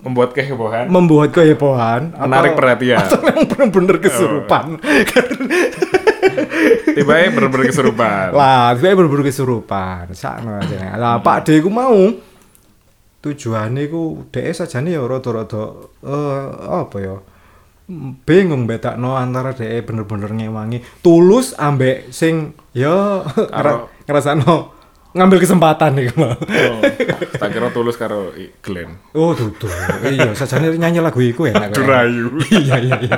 membuat 0.00 0.32
kehebohan, 0.32 0.88
membuat 0.88 1.28
kehebohan 1.30 2.10
menarik 2.16 2.54
atau- 2.54 2.58
perhatian. 2.58 2.98
atau 3.00 3.18
memang 3.20 3.44
bener-bener 3.46 3.96
kesurupan. 4.02 4.64
Tiba-tiba 6.92 7.32
bener-bener 7.32 7.66
kesurupan. 7.66 8.32
lah 8.32 8.74
saya 8.74 8.92
berburu 8.92 9.22
kesurupan 9.22 10.10
sakno 10.10 10.56
aja 10.56 10.94
lah 10.94 11.18
Pak 11.18 11.44
D 11.44 11.58
ku 11.58 11.68
mau 11.68 11.94
tujuannya 13.20 13.84
ku 13.86 14.02
DE 14.26 14.50
saja 14.50 14.80
nih 14.80 14.96
ya 14.96 15.02
rada-rada 15.02 15.64
eh 16.00 16.44
apa 16.72 16.96
ya 16.98 17.16
bingung 18.22 18.64
bedakno 18.64 19.12
antara 19.12 19.50
DE 19.50 19.82
bener-bener 19.82 20.30
ngewangi 20.30 20.80
tulus 20.98 21.52
ambek 21.54 22.08
sing 22.08 22.50
ya 22.70 23.20
Karo- 23.52 23.92
ngerasano 24.02 24.78
ngambil 25.10 25.38
kesempatan 25.38 25.90
nih 25.92 26.06
mau 26.14 26.30
Oh, 26.30 26.80
tak 27.34 27.50
kira 27.50 27.68
tulus 27.68 27.94
karo 27.94 28.30
Glenn. 28.60 28.94
oh 29.10 29.34
tuh 29.34 29.50
iya 30.06 30.30
saja 30.32 30.62
nyanyi 30.62 30.98
lagu 30.98 31.18
iku 31.18 31.44
kok. 31.44 31.74
Durayu. 31.74 32.30
iya 32.54 32.78
iya 32.78 32.96
iya 33.00 33.16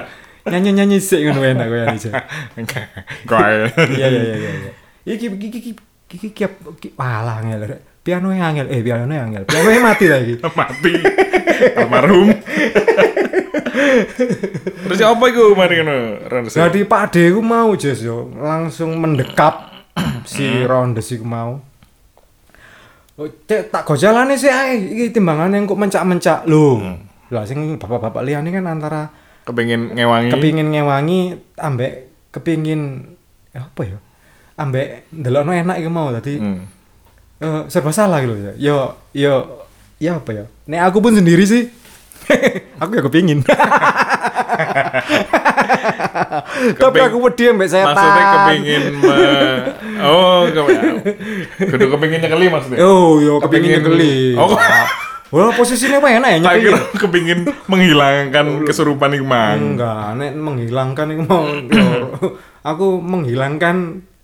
nyanyi 0.51 0.71
nyanyi 0.75 0.99
sih 0.99 1.23
ngono 1.23 1.41
enak 1.43 1.67
kok 1.71 1.79
ya 1.79 1.87
Enggak. 2.59 2.87
Kaya. 3.31 3.67
iya 3.99 4.07
iya 4.11 4.23
iya 4.23 4.37
iya 4.37 4.73
iki 5.07 5.27
iki 5.31 5.47
iki 5.51 5.71
iki 6.11 6.27
iki 6.43 6.89
walah 6.99 7.43
angel. 7.43 7.79
Piano 8.03 8.35
yang 8.35 8.55
angel. 8.55 8.67
Eh 8.71 8.83
piano 8.83 9.07
yang 9.07 9.31
angel. 9.31 9.47
Piano 9.47 9.69
yang 9.71 9.85
mati 9.87 10.07
lagi 10.11 10.35
Mati. 10.59 10.93
Almarhum. 11.79 12.29
Terus 14.87 14.99
ya 14.99 15.15
apa 15.15 15.25
iku 15.31 15.55
mari 15.55 15.79
ngono 15.83 15.97
Rondes? 16.27 16.55
jadi 16.59 16.81
Pak 16.87 17.05
D 17.15 17.17
ku 17.31 17.41
mau 17.43 17.71
Jes 17.79 18.03
yo. 18.03 18.31
Langsung 18.35 18.99
mendekap 18.99 19.71
si 20.31 20.67
Rondes 20.67 21.07
iku 21.15 21.23
mau. 21.23 21.63
Oh, 23.21 23.29
cek 23.29 23.71
tak 23.71 23.87
gojalane 23.87 24.35
sih 24.35 24.51
ae. 24.51 24.75
Iki 24.91 25.15
timbangane 25.15 25.63
kok 25.63 25.79
mencak-mencak. 25.79 26.51
Lho 26.51 26.99
lah 27.33 27.49
sing 27.49 27.81
bapak-bapak 27.81 28.21
liyane 28.29 28.53
kan 28.53 28.69
antara 28.69 29.09
Kepengin 29.43 29.91
ngewangi. 29.93 30.31
kepingin 30.31 30.69
ngewangi 30.71 31.21
ambek 31.59 31.93
kepingin 32.31 33.11
apa 33.53 33.83
ya 33.85 33.99
ambek 34.55 35.11
ndelokno 35.11 35.51
enak 35.53 35.77
iku 35.77 35.91
mau 35.91 36.09
tadi 36.11 36.39
Hmm. 36.39 36.63
Eh, 37.43 37.63
serba 37.67 37.91
salah 37.91 38.23
gitu 38.23 38.39
ya. 38.39 38.55
Yo 38.55 38.77
yo 39.11 39.35
ya 39.99 40.15
apa 40.17 40.31
ya? 40.31 40.45
Nek 40.65 40.81
aku 40.87 41.03
pun 41.03 41.11
sendiri 41.13 41.43
sih 41.43 41.67
aku 42.81 42.95
ya 42.95 43.03
kepingin. 43.03 43.43
Tapi 46.79 46.99
aku 47.01 47.17
wedi 47.21 47.51
mbek 47.51 47.67
setan. 47.67 47.91
Maksudnya 47.91 48.25
kepingin 48.33 48.83
me... 48.95 49.17
Oh, 50.03 50.47
kudu 51.71 51.85
kepingin 51.89 52.19
nyekeli 52.21 52.47
maksudnya. 52.49 52.79
Oh, 52.81 53.19
yo 53.19 53.39
kepingin 53.41 53.83
Kepingin- 53.83 53.83
nyekeli. 53.83 54.39
Oh. 54.39 54.55
Wah, 55.33 55.49
posisinya 55.57 55.97
apa 55.97 56.09
enak 56.13 56.29
ya 56.29 56.39
Tak 56.39 56.45
nyekeli. 56.45 56.63
kira 56.63 56.81
kepingin 57.01 57.39
menghilangkan 57.65 58.47
kesurupan 58.69 59.17
iku 59.17 59.25
mang. 59.25 59.57
Enggak, 59.75 60.13
nek 60.21 60.33
menghilangkan 60.37 61.07
itu 61.09 61.23
mau 61.25 61.45
aku 62.63 62.87
menghilangkan 63.01 63.77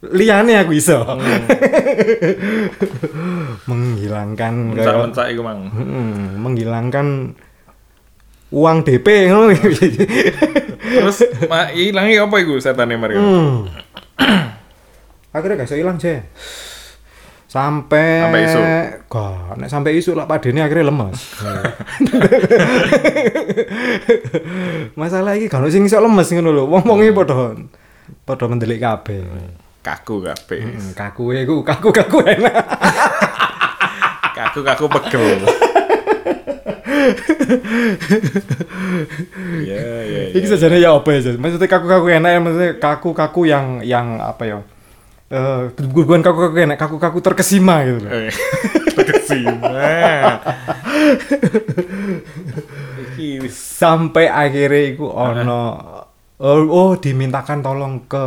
liane 0.05 0.61
aku 0.61 0.77
iso. 0.77 1.01
menghilangkan 3.65 4.53
kayak 4.71 4.85
Mencak-mencak 4.85 5.27
iku 5.33 5.43
mang. 5.43 5.61
Hmm, 5.73 6.39
menghilangkan 6.39 7.07
uang 8.53 8.79
DP 8.85 9.07
ngono. 9.33 9.53
Terus 10.89 11.19
ma 11.49 11.73
ilangnya 11.73 12.25
apa 12.25 12.37
iku 12.37 12.61
setane 12.61 13.01
mari? 13.01 13.17
Hmm. 13.17 13.65
Akhirnya 15.29 15.61
gak 15.61 15.69
iso 15.69 15.77
ilang, 15.77 15.97
Je. 15.97 16.25
Sampai 17.49 18.29
Sampai 18.29 18.45
isu. 18.45 18.61
Gak, 19.09 19.57
nek 19.57 19.73
sampai 19.73 19.97
isu 19.97 20.13
lah 20.13 20.29
padene 20.29 20.61
akhirnya 20.61 20.93
lemes. 20.93 21.17
Masalah 25.01 25.33
iki 25.33 25.49
gak 25.49 25.65
ono 25.65 25.73
sing 25.73 25.89
iso 25.89 25.97
lemes 25.97 26.29
ngono 26.29 26.53
lho. 26.53 26.69
Wong-wong 26.69 27.09
iki 27.09 27.17
padha 27.17 27.57
padha 28.29 28.45
mendelik 28.53 28.85
kabeh. 28.85 29.25
Kaku 29.81 30.21
kabeh. 30.21 30.61
Hmm, 30.61 30.93
kaku 30.93 31.33
iku, 31.33 31.65
kaku 31.65 31.89
kaku 31.89 32.21
enak. 32.21 32.53
Kaku 34.39 34.63
kaku 34.63 34.87
pegel. 34.87 35.43
Ya 39.65 39.87
ya. 40.05 40.23
Iki 40.37 40.47
sajane 40.47 40.79
ya 40.79 40.95
apa 40.95 41.09
ya? 41.17 41.25
Jas? 41.25 41.41
Maksudnya 41.41 41.69
kaku-kaku 41.71 42.07
enak 42.13 42.31
ya, 42.31 42.41
maksudnya 42.43 42.71
kaku-kaku 42.77 43.41
yang 43.49 43.81
yang 43.83 44.21
apa 44.21 44.43
ya? 44.45 44.59
Eh, 45.29 45.63
bukan 45.93 46.25
kaku-kaku 46.25 46.57
enak, 46.65 46.81
kaku-kaku 46.81 47.21
terkesima 47.21 47.85
gitu 47.85 48.01
loh. 48.01 48.11
Eh, 48.17 48.33
Kesima. 49.09 50.41
Iki 53.13 53.45
wis 53.45 53.57
Sampai 53.57 54.29
akhirnya 54.29 54.83
iku 54.97 55.13
ono 55.13 55.63
oh, 56.41 56.61
oh 56.69 56.91
dimintakan 56.97 57.61
tolong 57.61 58.09
ke 58.09 58.25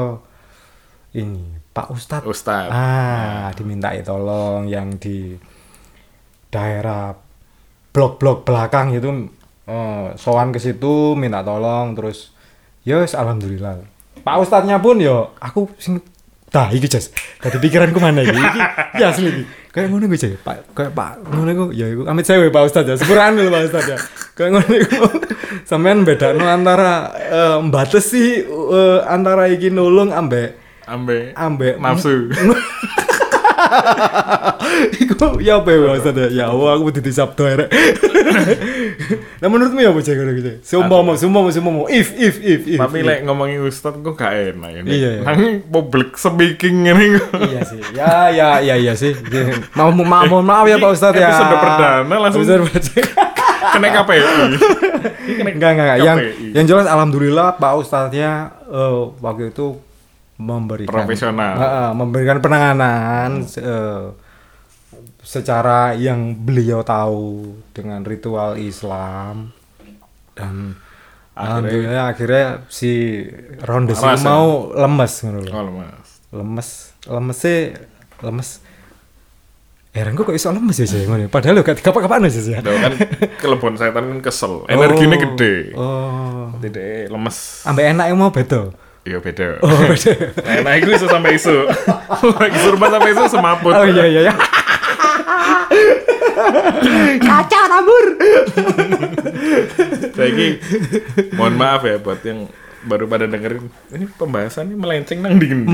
ini 1.18 1.58
Pak 1.74 1.88
Ustadz. 1.90 2.28
Ustaz. 2.30 2.70
Ah, 2.70 3.50
dimintai 3.58 4.06
tolong 4.06 4.70
yang 4.70 4.98
di 5.02 5.34
daerah 6.52 7.18
blok-blok 7.92 8.46
belakang 8.46 8.94
itu 8.94 9.10
eh, 9.68 10.06
sowan 10.16 10.54
ke 10.54 10.60
situ 10.62 11.18
minta 11.18 11.42
tolong 11.42 11.98
terus 11.98 12.30
ya 12.86 13.02
yes, 13.02 13.18
alhamdulillah. 13.18 13.82
Pak 14.22 14.38
Ustadznya 14.38 14.78
pun 14.78 15.02
yo 15.02 15.34
aku 15.42 15.66
sing 15.82 15.98
Tah, 16.52 16.68
iki 16.76 16.92
Jas. 16.92 17.16
Tadi 17.40 17.64
pikiranku 17.64 17.96
mana 18.04 18.28
iki? 18.28 18.36
Iki 18.36 18.60
ya 19.00 19.16
asli 19.16 19.28
iki. 19.32 19.44
Kayak 19.72 19.88
ngono 19.88 20.04
gue 20.12 20.20
Jas. 20.20 20.36
Pak, 20.44 20.76
kayak 20.76 20.92
Pak 20.92 21.24
ngono 21.32 21.50
iku 21.56 21.66
ya 21.72 21.88
iku 21.88 22.04
amit 22.12 22.28
sewe 22.28 22.52
Pak 22.52 22.68
Ustaz 22.68 22.84
ya. 22.84 23.00
Sepurane 23.00 23.40
lho 23.40 23.48
Pak 23.48 23.72
Ustaz 23.72 23.88
ya. 23.88 23.98
Kayak 24.36 24.60
ngono 24.60 24.74
iku. 24.76 25.00
Sampean 25.64 26.04
bedakno 26.04 26.44
antara 26.44 27.16
eh, 27.16 27.58
mbatesi 27.64 28.44
eh, 28.52 29.00
antara 29.08 29.48
iki 29.48 29.72
nulung 29.72 30.12
ambek 30.12 30.60
Ambe 30.92 31.32
ambek 31.40 31.80
nafsu. 31.80 32.28
Iku 35.02 35.38
ya 35.44 35.60
apa 35.62 35.70
ya 35.70 35.94
Ustaz 35.94 36.16
ya? 36.16 36.28
Ya 36.32 36.46
Allah 36.50 36.70
aku 36.76 36.90
butuh 36.90 37.04
disabdo 37.04 37.44
arek. 37.46 37.70
Nah 39.42 39.48
menurutmu 39.50 39.80
ya 39.82 39.90
apa 39.92 40.00
ngono 40.02 40.32
gitu? 40.38 40.52
Sumpama, 40.62 41.12
sumpama, 41.18 41.50
sumpama. 41.52 41.80
If 41.90 42.14
if 42.16 42.36
if 42.40 42.62
if. 42.76 42.80
Tapi 42.80 43.02
if. 43.02 43.08
lek 43.08 43.20
ngomongin 43.26 43.62
ustad 43.66 43.98
kok 44.00 44.16
gak 44.16 44.32
enak 44.56 44.72
ini. 44.82 44.90
Iya, 44.92 45.10
iya. 45.18 45.22
Nang 45.26 45.40
public 45.68 46.16
speaking 46.16 46.88
ini 46.88 47.18
iya 47.50 47.62
sih. 47.66 47.82
Ya 47.94 48.30
ya 48.30 48.50
ya 48.64 48.76
iya 48.78 48.94
sih. 48.96 49.14
Mau 49.76 49.92
mau 49.92 50.24
mohon 50.26 50.46
maaf 50.46 50.66
ya 50.66 50.78
Pak 50.78 50.92
Ustaz 50.94 51.14
ya. 51.14 51.30
Episode 51.30 51.58
perdana 51.58 52.16
langsung- 52.18 52.42
Episode 52.46 52.64
perdana. 52.70 53.30
Kena 53.62 53.88
KPI. 53.94 54.22
enggak 55.54 55.70
enggak 55.78 55.86
enggak. 55.86 55.98
Yang 56.02 56.18
yang 56.58 56.66
jelas 56.66 56.86
alhamdulillah 56.90 57.56
Pak 57.56 57.74
Ustadznya 57.78 58.32
eh, 58.68 59.02
waktu 59.22 59.54
itu 59.54 59.78
memberikan 60.42 60.90
Profesional. 60.92 61.54
Heeh, 61.56 61.90
memberikan 61.94 62.38
penanganan 62.40 63.30
eh, 63.46 64.04
secara 65.22 65.94
yang 65.94 66.34
beliau 66.36 66.82
tahu 66.82 67.54
dengan 67.72 68.02
ritual 68.02 68.58
Islam 68.58 69.54
dan 70.34 70.74
alhamdulillah 71.32 72.10
akhirnya 72.10 72.66
si 72.68 73.24
Rondes 73.62 74.02
Rasa. 74.02 74.26
mau 74.26 74.74
lemes. 74.74 75.14
Oh, 75.22 75.70
Mas. 75.70 76.10
lemes 76.32 76.70
lemes 77.06 77.38
sih 77.38 77.60
lemes 78.20 78.50
Heran 79.92 80.16
kok 80.16 80.32
iso 80.32 80.48
lemes 80.50 80.74
ya 80.74 80.88
sih 80.88 81.04
ngono. 81.04 81.28
Padahal 81.28 81.52
lo 81.52 81.62
gak 81.62 81.84
kapan-kapan 81.84 82.24
aja 82.24 82.40
sih. 82.40 82.56
ya. 82.56 82.64
Kan 82.64 82.96
kelebon 83.38 83.76
setan 83.76 84.08
kan 84.08 84.20
kesel. 84.24 84.64
Energinya 84.66 85.20
Oh. 85.20 85.24
gede. 85.28 85.54
Oh. 85.76 86.48
Tidak 86.58 87.12
lemes. 87.12 87.68
Ambek 87.68 87.92
enak 87.92 88.06
yang 88.08 88.16
mau 88.16 88.32
beda. 88.32 88.72
Iya 89.02 89.18
beda. 89.18 89.58
Oh, 89.66 89.70
beda. 89.90 90.14
Nah, 90.66 90.74
itu 90.78 90.90
iso 90.94 91.10
sampai 91.10 91.34
isu. 91.34 91.66
Isu 92.54 92.68
rumah 92.78 92.90
sampai 92.94 93.10
isu 93.18 93.24
semaput. 93.34 93.74
Oh 93.74 93.86
iya 93.86 94.06
iya 94.06 94.22
iya. 94.30 94.34
Kaca 97.22 97.62
tabur. 97.70 98.06
Saiki 100.14 100.48
mohon 101.34 101.58
maaf 101.58 101.82
ya 101.86 101.98
buat 101.98 102.22
yang 102.22 102.46
baru 102.82 103.06
pada 103.06 103.30
dengerin 103.30 103.70
ini 103.94 104.06
pembahasan 104.10 104.74
ini 104.74 104.78
melenceng 104.78 105.22
nang 105.22 105.38
dingin. 105.38 105.70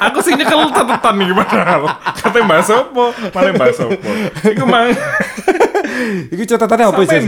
Aku 0.00 0.20
sih 0.24 0.36
nyekel 0.36 0.68
catatan 0.72 1.14
nih 1.20 1.32
padahal. 1.32 1.82
Katanya 2.16 2.44
bahas 2.48 2.68
apa? 2.72 3.04
Malah 3.32 3.52
bahas 3.56 3.78
apa? 3.80 4.10
Iku 4.48 4.64
mang 4.64 4.88
Iki 6.34 6.44
catatannya 6.56 6.86
apa 6.88 7.02
sih? 7.04 7.20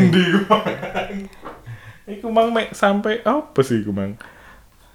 iku 2.09 2.29
mang? 2.33 2.49
Iku 2.53 2.73
sampai 2.73 3.21
apa 3.25 3.61
sih 3.61 3.81
iku 3.85 3.93
mang? 3.93 4.17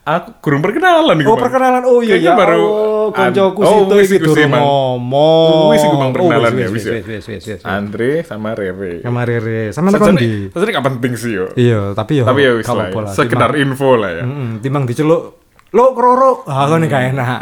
Aku 0.07 0.39
kurang 0.39 0.63
perkenalan 0.63 1.19
iku 1.19 1.29
Oh 1.29 1.37
perkenalan 1.37 1.83
oh 1.83 1.99
iya 1.99 2.15
Kayaknya 2.15 2.31
ya 2.31 2.39
baru 2.39 2.63
oh, 2.63 3.07
koncoku 3.11 3.59
an- 3.59 3.67
oh, 3.67 3.99
situ 3.99 4.29
wis 4.31 4.39
Mang. 4.47 4.63
ngomong. 4.63 5.67
Wis 5.75 5.83
iku 5.83 5.95
Mang, 5.99 6.11
perkenalan 6.15 6.47
Oh, 6.47 6.55
ya, 6.55 6.67
wis 6.71 6.83
ya. 6.83 6.93
wis. 7.03 7.61
Andre 7.61 8.23
sama 8.23 8.55
Reve. 8.55 9.03
Sama 9.03 9.21
Rere. 9.21 9.61
Sama 9.69 9.91
tekan 9.91 10.15
di. 10.15 10.47
Sebenarnya 10.47 10.73
gak 10.73 10.87
penting 10.87 11.13
sih 11.13 11.31
yo. 11.35 11.45
Iya, 11.53 11.91
tapi 11.91 12.19
ya 12.19 12.23
Tapi 12.23 12.39
ya 12.39 12.51
wis 12.55 12.63
lah. 12.65 12.87
ya. 12.87 13.03
Sekedar 13.11 13.51
info 13.55 13.95
lah 13.95 14.11
ya. 14.13 14.23
Heeh, 14.23 14.49
timbang 14.59 14.87
diceluk 14.87 15.43
lo 15.67 15.91
kroro. 15.91 16.47
Ah, 16.47 16.65
kan 16.65 16.79
gak 16.81 17.03
enak. 17.11 17.39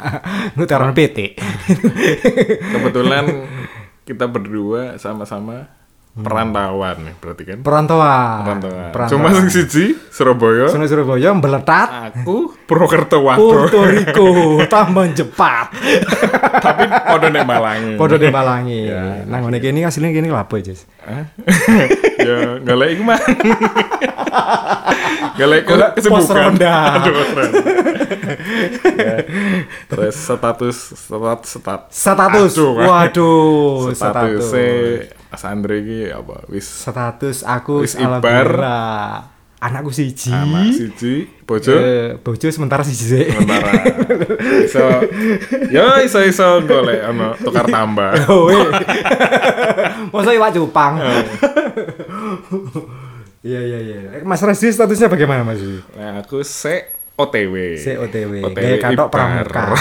Lu 0.57 0.65
taruh 0.65 0.89
PT. 0.89 1.37
Kebetulan 2.67 3.25
kita 4.01 4.25
berdua 4.25 4.97
sama-sama 4.97 5.69
perantauan 6.15 6.95
nih 7.03 7.13
berarti 7.19 7.43
kan? 7.43 7.59
Perantauan. 7.59 8.39
Perantauan. 8.47 9.11
Cuma 9.11 9.35
sing 9.35 9.47
siji 9.51 9.85
Surabaya, 10.07 10.71
Sono 10.71 10.87
Surabaya 10.87 11.35
mbeletat 11.35 12.15
aku 12.15 12.55
Purwokerto 12.63 13.19
Waduh. 13.19 13.67
Puerto 13.67 13.79
Rico 13.83 14.27
tambah 14.71 15.11
cepat. 15.11 15.75
Tapi 16.65 16.83
podo 16.87 17.27
nek 17.27 17.43
Malangi. 17.43 17.93
Podo 17.99 18.15
di 18.15 18.31
Malangi. 18.31 18.87
Ya. 18.87 19.27
Nah, 19.27 19.43
ngene 19.43 19.59
iki 19.59 19.83
asline 19.83 20.15
kene 20.15 20.31
Jess? 20.63 20.87
Hah? 21.03 21.27
ya 22.27 22.63
golek 22.63 22.95
iku 22.95 23.03
mah. 23.03 23.19
golek 25.35 25.61
Golek 25.67 25.89
kesibukan. 25.99 26.23
Aduh, 26.23 26.31
ronda. 26.31 26.75
Ya. 28.95 29.27
Terus 29.91 30.15
status 30.15 30.77
status 30.95 31.49
stat. 31.59 31.81
Status. 31.91 32.51
Aduh, 32.55 32.71
kan. 32.79 32.85
Waduh, 32.87 33.91
status. 33.91 34.47
Statusnya 34.47 35.14
Mas 35.27 35.43
Andre 35.43 35.75
iki 35.79 35.99
apa 36.07 36.45
wis 36.47 36.63
Status 36.63 37.41
aku 37.41 37.81
Wis 37.81 37.95
ibar. 37.95 38.49
Anakku 39.55 39.89
siji. 39.89 40.29
anak 40.29 40.69
siji 40.69 41.25
bojo 41.41 41.73
Eh, 41.73 42.19
bojo 42.19 42.45
sementara 42.45 42.81
siji 42.81 43.05
sih. 43.07 43.25
sementara 43.25 43.71
iso 44.61 44.85
ya 45.67 45.99
iso 45.99 46.19
iso 46.21 46.61
golek 46.61 47.01
ono 47.03 47.33
tukar 47.35 47.65
tambah 47.65 48.13
Oh. 48.29 48.51
Masa 50.13 50.31
iwak 50.31 50.53
cupang. 50.53 50.99
Oh. 50.99 51.23
Iya 53.41 53.59
iya 53.59 53.79
iya. 53.79 53.97
Eh, 54.11 54.23
Mas 54.23 54.39
Resi 54.39 54.69
statusnya 54.69 55.05
bagaimana 55.07 55.41
Mas? 55.41 55.61
nah 55.93 56.19
aku 56.19 56.41
se 56.41 56.85
OTW 57.15 57.55
Si 57.75 57.89
OTW. 57.91 58.43
OTW 58.43 58.75
ibar. 58.83 59.07
pramuka. 59.07 59.61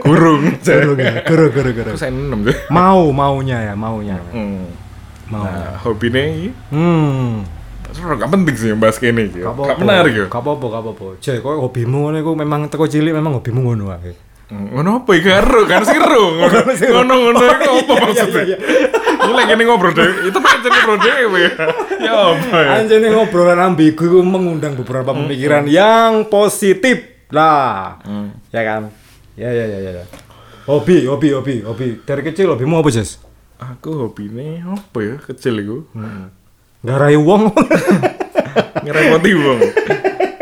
gurung 0.00 0.42
Guru 0.58 0.92
ya, 0.96 1.22
guru 1.22 1.46
guru. 1.48 1.70
aku 1.86 1.98
saya 1.98 2.10
enam 2.10 2.42
deh 2.42 2.56
Mau 2.68 3.10
maunya 3.10 3.58
ya, 3.62 3.74
maunya. 3.74 4.16
hmm. 4.30 4.64
Mau. 5.28 5.42
nah 5.42 5.80
hobinya 5.80 6.20
ini 6.20 6.50
Hmm. 6.68 7.40
sebenarnya 7.88 8.20
gak 8.20 8.30
penting 8.30 8.54
sih 8.54 8.68
yang 8.68 8.80
bahas 8.80 8.96
kene 8.96 9.28
iki 9.28 9.40
Gak 9.40 9.78
menarik 9.78 10.12
ya 10.14 10.26
Gak 10.26 10.38
apa-apa, 10.38 10.66
gak 10.68 10.82
apa-apa. 10.82 11.04
Jay, 11.18 11.36
kok 11.38 11.56
hobimu 11.58 11.96
ngono 12.04 12.16
iku 12.18 12.32
memang 12.34 12.60
teko 12.66 12.84
cilik 12.84 13.12
memang 13.12 13.36
hobimu 13.36 13.60
ngono 13.62 13.84
wae. 13.88 14.12
Hmm, 14.48 14.68
ngono 14.70 15.00
apa 15.00 15.10
iki 15.12 15.24
karo 15.26 15.64
kan 15.64 15.80
siru 15.82 16.24
ngono 16.36 17.14
ngono 17.16 17.40
iku 17.56 17.72
apa 17.72 17.92
maksudnya 18.02 18.56
ini 19.22 19.32
lagi 19.32 19.54
nih 19.54 19.64
ngobrol 19.64 19.92
deh 19.94 20.28
itu 20.28 20.36
pancen 20.36 20.68
ngobrol 20.68 20.98
dhewe 20.98 21.38
ya 21.38 21.50
ya 21.96 22.12
apa 22.34 22.56
ya 22.58 22.68
Anjene 22.76 23.06
ngobrolan 23.08 23.60
ambigu 23.62 24.20
mengundang 24.20 24.76
beberapa 24.76 25.14
pemikiran 25.14 25.64
yang 25.64 26.28
positif 26.28 27.00
lah. 27.32 27.96
Ya 28.52 28.60
kan? 28.62 28.92
Ya 29.34 29.48
ya 29.48 29.64
ya 29.64 29.78
ya. 29.80 29.92
ya. 30.00 30.04
Hobi, 30.64 31.06
hobi, 31.06 31.28
hobi, 31.32 31.54
hobi. 31.64 31.88
Dari 32.04 32.22
kecil 32.22 32.52
hobimu 32.52 32.78
apa, 32.78 32.90
Jas? 32.90 33.18
aku 33.62 33.94
hobinya 33.94 34.74
apa 34.74 34.98
ya 34.98 35.16
kecil 35.22 35.54
iku 35.62 35.78
Garai 36.82 37.14
wong. 37.14 37.54
ngerepoti 38.84 39.32
wong 39.38 39.58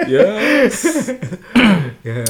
ya 0.09 0.25
Ya. 2.01 2.25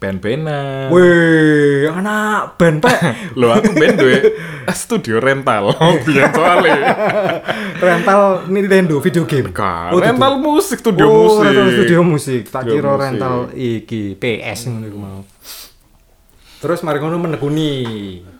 ben-benan 0.00 0.88
Wih, 0.88 1.84
anak 1.88 2.56
band 2.56 2.80
Pak. 2.80 2.96
lo 3.40 3.52
aku 3.52 3.76
ben 3.76 3.92
duwe 3.96 4.36
studio 4.72 5.20
rental 5.20 5.76
biar 6.04 6.32
soalnya 6.32 6.76
rental 7.76 8.20
Nintendo 8.48 8.96
video 9.00 9.28
game. 9.28 9.52
Kan, 9.52 9.92
Oh, 9.92 10.00
rental 10.00 10.40
musik 10.40 10.80
studio 10.80 11.04
oh, 11.04 11.16
musik 11.28 11.44
rental 11.44 11.68
studio 11.76 11.98
musik. 12.00 12.42
Tak 12.48 12.62
kira 12.68 12.92
rental 12.96 13.52
iki 13.52 14.16
PS 14.16 14.72
ngono 14.72 14.88
mau. 14.96 15.20
Terus 16.64 16.80
mari 16.80 16.96
ngono 16.96 17.20
menekuni. 17.20 17.70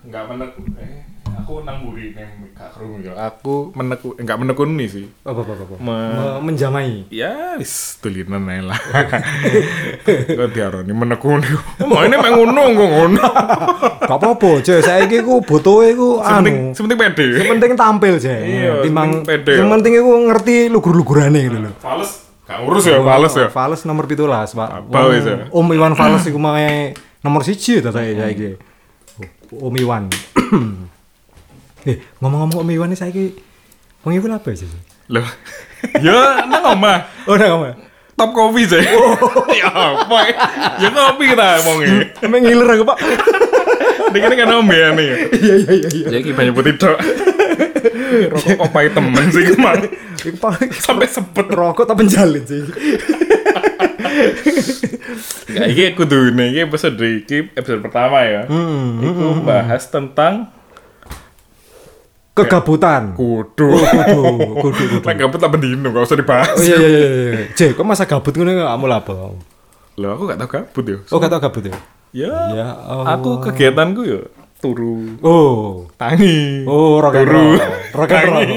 nggak 0.02 0.24
menek 0.26 0.50
eh, 0.76 1.04
aku 1.34 1.60
namburi 1.60 2.12
nih 2.12 2.24
gak 2.52 2.68
kerungu 2.72 3.02
ya 3.02 3.12
aku 3.26 3.54
meneku 3.72 4.14
nggak 4.14 4.38
menekuni 4.38 4.84
sih 4.86 5.04
Apa 5.22 5.40
apa 5.40 5.52
apa. 5.54 5.64
apa. 5.66 5.74
Me- 5.76 6.12
Me- 6.14 6.40
menjamai. 6.42 7.04
ya 7.10 7.56
wis 7.56 7.72
tulinan 7.98 8.46
ae 8.46 8.62
lah 8.62 8.78
kok 10.30 10.48
diarani 10.50 10.88
menekuni 10.88 11.48
mau 11.80 12.00
ini 12.00 12.14
emang 12.14 12.32
ngono 12.34 12.62
kok 12.70 12.88
ngono 12.88 13.24
Gak 14.04 14.12
apa-apa, 14.14 14.60
Jay. 14.60 14.80
Saiki 14.80 15.20
ku 15.20 15.40
butuhe 15.40 15.92
ku 15.92 16.20
anu. 16.20 16.72
sepenting 16.72 16.96
pede 16.98 17.26
Yang 17.34 17.48
penting 17.50 17.72
tampil, 17.74 18.14
Jay. 18.16 18.40
Iya, 18.60 18.72
Timbang 18.80 19.24
pede. 19.24 19.56
yang 19.56 19.68
penting 19.70 19.92
iku 19.94 20.12
ngerti 20.26 20.68
lugur-lugurane 20.68 21.40
gitu 21.42 21.58
lho. 21.58 21.72
fales 21.78 22.20
gak 22.44 22.60
urus 22.62 22.84
ya 22.84 23.00
fales 23.00 23.32
ya 23.34 23.48
Fales 23.48 23.80
nomor 23.82 24.04
17, 24.04 24.20
Pak. 24.52 24.68
Ya? 24.86 25.48
Om 25.50 25.66
Iwan 25.72 25.92
Fales 25.94 26.20
iku 26.22 26.36
mae 26.36 26.92
nomor 27.24 27.40
1 27.42 27.56
ta 27.80 27.90
saya 27.90 28.12
saiki. 28.14 28.54
Om 29.50 29.74
Iwan. 29.78 30.04
eh, 31.88 31.96
ngomong-ngomong 32.18 32.60
Om 32.60 32.70
Iwan 32.70 32.90
iki 32.90 32.98
saiki 32.98 33.24
wong 34.04 34.12
iku 34.14 34.28
apa 34.28 34.52
sih? 34.52 34.68
loh 35.04 35.24
ya 36.04 36.48
nang 36.48 36.64
omah 36.64 37.28
Oh, 37.28 37.36
udah 37.36 37.44
kamu. 37.44 37.72
top 38.16 38.30
coffee 38.32 38.64
sih 38.64 38.80
ya 39.60 39.68
apa 39.68 40.16
ya? 40.24 40.36
ya 40.80 40.88
kopi 40.88 41.24
kita 41.28 41.60
ngomongnya 41.60 42.08
Emang 42.24 42.40
ngiler 42.40 42.68
aku, 42.72 42.84
Pak. 42.88 42.98
ini 44.08 44.18
kan 44.22 44.32
kan 44.32 44.48
ombe 44.56 44.72
ya 44.72 44.96
nih 44.96 45.06
Iya 45.28 45.54
iya 45.60 45.72
iya 45.76 45.88
iya. 45.92 46.06
jadi 46.08 46.32
banyak 46.32 46.54
putih 46.56 46.72
dok 46.80 46.96
rokok 48.32 48.56
kopai 48.56 48.88
temen 48.88 49.24
sih 49.28 49.44
paling 50.40 50.70
sampai 50.72 51.04
sepet 51.04 51.46
rokok 51.52 51.84
tak 51.84 52.00
penjalin 52.00 52.40
sih. 52.48 52.64
Iki 55.70 55.94
kudu 55.94 56.32
nih, 56.32 56.46
iki 56.50 56.60
episode 56.64 56.96
iki 57.20 57.38
episode 57.52 57.80
pertama 57.82 58.22
ya. 58.22 58.42
Hmm, 58.46 59.00
Iku 59.00 59.42
bahas 59.42 59.86
tentang 59.86 60.48
Kegabutan. 62.34 63.14
kudu. 63.14 63.70
Kudu, 63.78 64.22
kudu, 64.58 64.82
kudu. 64.98 65.06
Lek 65.06 65.16
gabut 65.22 65.38
tak 65.38 65.50
bendino, 65.54 65.94
gak 65.94 66.02
usah 66.02 66.18
dibahas. 66.18 66.50
Oh 66.50 66.62
iya 66.62 66.76
iya 66.76 66.88
iya. 66.90 67.08
iya. 67.30 67.42
J, 67.54 67.78
kok 67.78 67.86
masa 67.86 68.10
gabut 68.10 68.34
ngono 68.34 68.50
kamu 68.58 68.86
apa? 68.90 69.12
Loh, 69.94 70.08
aku 70.18 70.22
gak 70.26 70.38
tau 70.42 70.50
gabut 70.50 70.82
ya. 70.82 70.98
Oh, 71.14 71.18
gak 71.22 71.30
tau 71.30 71.38
gabut 71.38 71.62
ya? 71.62 71.74
Ya, 72.10 72.34
Ya, 72.50 72.66
oh. 72.90 73.06
aku 73.06 73.38
kegiatanku 73.42 74.02
ya 74.02 74.22
turu, 74.64 75.20
Oh. 75.20 75.84
tangi. 75.94 76.64
Oh, 76.64 76.96
rock 76.98 77.12
and 77.14 77.28
Turu. 77.28 77.36
roll. 77.36 77.60
Rock 78.00 78.10
and 78.10 78.24
roll. 78.24 78.40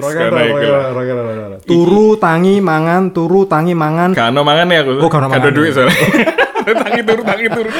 Rock 0.00 0.16
and 0.16 0.32
roll. 0.32 1.60
Turu, 1.60 2.16
tangi, 2.16 2.58
mangan, 2.58 3.12
turu, 3.12 3.44
tangi, 3.44 3.76
mangan. 3.76 4.16
Gak 4.16 4.32
ono 4.32 4.40
mangan 4.40 4.66
ya 4.66 4.80
aku. 4.80 4.92
Oh, 4.98 5.08
gak 5.08 5.20
ono 5.20 5.28
Gak 5.28 5.36
ada 5.36 5.44
mangan. 5.44 5.52
duit 5.54 5.70
soalnya. 5.70 5.96
tangi 6.82 7.00
turu, 7.04 7.22
tangi 7.22 7.46
turu. 7.46 7.70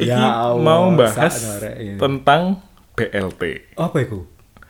Ya 0.00 0.16
Allah, 0.48 0.58
mau 0.58 0.88
bahas 0.94 1.34
ini. 1.76 2.00
tentang 2.00 2.64
BLT. 2.94 3.42
Apa 3.74 3.96
itu? 4.00 4.24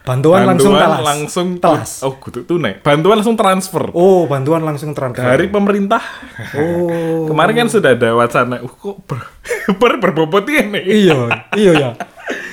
Bantuan, 0.04 0.44
langsung 0.44 0.76
telas. 0.76 1.00
langsung 1.00 1.48
telas. 1.56 1.90
Oh, 2.04 2.12
kudu 2.20 2.44
tunai. 2.44 2.76
Bantuan 2.84 3.24
langsung 3.24 3.40
transfer 3.40 3.88
Oh, 3.96 4.28
bantuan 4.28 4.60
langsung 4.60 4.92
transfer. 4.92 5.24
dari 5.24 5.48
pemerintah. 5.48 6.04
Oh. 6.52 7.24
Kemarin 7.24 7.64
kan 7.64 7.68
sudah 7.72 7.96
ada 7.96 8.12
wacana, 8.12 8.60
uh, 8.60 8.68
kok 8.68 9.00
ber, 9.08 9.24
ber 9.80 9.92
berbobot 10.04 10.44
ini. 10.44 11.08
iya, 11.08 11.16
iya 11.56 11.72
ya. 11.72 11.90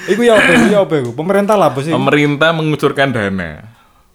Iku 0.07 0.23
ya 0.23 0.39
apa? 0.39 0.47
Iku 0.47 0.65
ya 0.71 0.79
apa 0.87 0.93
iku? 1.03 1.11
Pemerintah 1.11 1.59
lah 1.59 1.75
apa 1.75 1.83
sih? 1.83 1.91
Pemerintah 1.91 2.55
mengucurkan 2.55 3.11
dana 3.11 3.67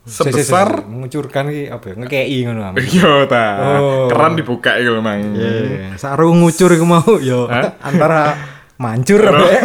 sebesar 0.06 0.86
mengucurkan 0.86 1.50
ki 1.50 1.66
apa 1.66 1.84
ya? 1.90 1.94
Ngekei 1.98 2.38
ngono 2.46 2.60
am. 2.62 2.74
Iya 2.94 3.26
ta. 3.26 3.46
Oh. 3.58 4.06
Keran 4.06 4.38
dibuka 4.38 4.78
itu 4.78 4.94
memang. 4.94 5.18
Iya, 5.34 5.98
saru 5.98 6.30
ngucur 6.32 6.70
iku 6.72 6.86
mau 6.86 7.04
yo 7.18 7.50
antara 7.82 8.38
mancur 8.76 9.20
apa 9.22 9.44
ya? 9.50 9.60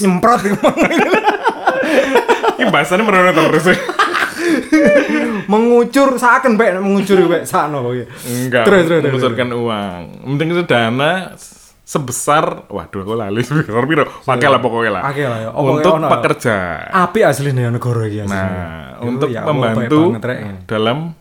nyemprot. 0.00 0.40
Ini 2.54 2.70
bahasannya 2.70 3.02
merono 3.02 3.30
terus. 3.32 3.66
mengucur 5.46 6.16
saken 6.16 6.54
bek 6.54 6.78
mengucur 6.78 7.16
sakno 7.42 7.80
pokoke. 7.82 8.04
Enggak. 8.24 8.64
Terus, 8.64 8.82
terus, 8.84 9.00
terus. 9.00 9.12
mengucurkan 9.12 9.48
uang. 9.52 10.00
Mending 10.26 10.48
itu 10.52 10.62
dana 10.64 11.32
sebesar 11.84 12.64
waduh 12.66 13.04
aku 13.04 13.12
lali 13.12 13.44
sebesar 13.44 13.84
piro 13.84 14.08
pakai 14.24 14.48
lah 14.48 14.56
pokoknya 14.56 14.90
lah 14.90 15.02
Akeh 15.04 15.28
lah 15.28 15.38
ya. 15.38 15.48
Oh, 15.52 15.76
untuk 15.76 16.00
ono. 16.00 16.08
pekerja 16.08 16.80
Api 16.88 17.20
aslinya 17.20 17.68
negara 17.68 18.08
iki 18.08 18.24
aslinya. 18.24 18.40
nah 18.40 19.04
untuk 19.04 19.28
ya 19.28 19.44
membantu 19.44 20.16
banget, 20.16 20.64
dalam 20.64 21.12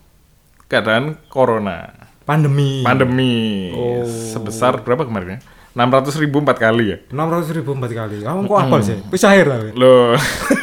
keadaan 0.65 1.19
corona 1.27 1.91
pandemi. 2.23 2.79
pandemi 2.79 3.35
Oh. 3.75 4.07
sebesar 4.07 4.79
berapa 4.79 5.03
kemarin 5.03 5.35
ya 5.35 5.39
600 5.73 6.21
ribu 6.21 6.37
empat 6.37 6.57
kali 6.61 6.93
ya 6.93 6.97
600 7.09 7.57
ribu 7.57 7.73
empat 7.73 7.91
kali. 7.97 8.21
Kamu 8.21 8.45
kok 8.45 8.59
apal 8.61 8.79
sih? 8.85 8.97
Wis 9.09 9.25
akhir 9.25 9.45
lah. 9.49 9.57
weh. 9.57 9.73
Loh, 9.73 10.13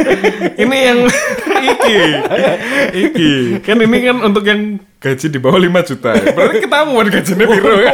ini 0.63 0.77
yang 0.87 0.99
iki, 1.75 1.99
iki, 2.95 3.33
kan 3.67 3.83
ini 3.83 4.07
kan 4.07 4.17
untuk 4.23 4.47
yang 4.47 4.79
gaji 5.03 5.27
di 5.27 5.39
bawah 5.43 5.59
5 5.59 5.89
juta. 5.91 6.11
Berarti 6.15 6.59
ketahuan 6.63 7.07
gajinya 7.11 7.47
piro 7.51 7.77
ya? 7.83 7.93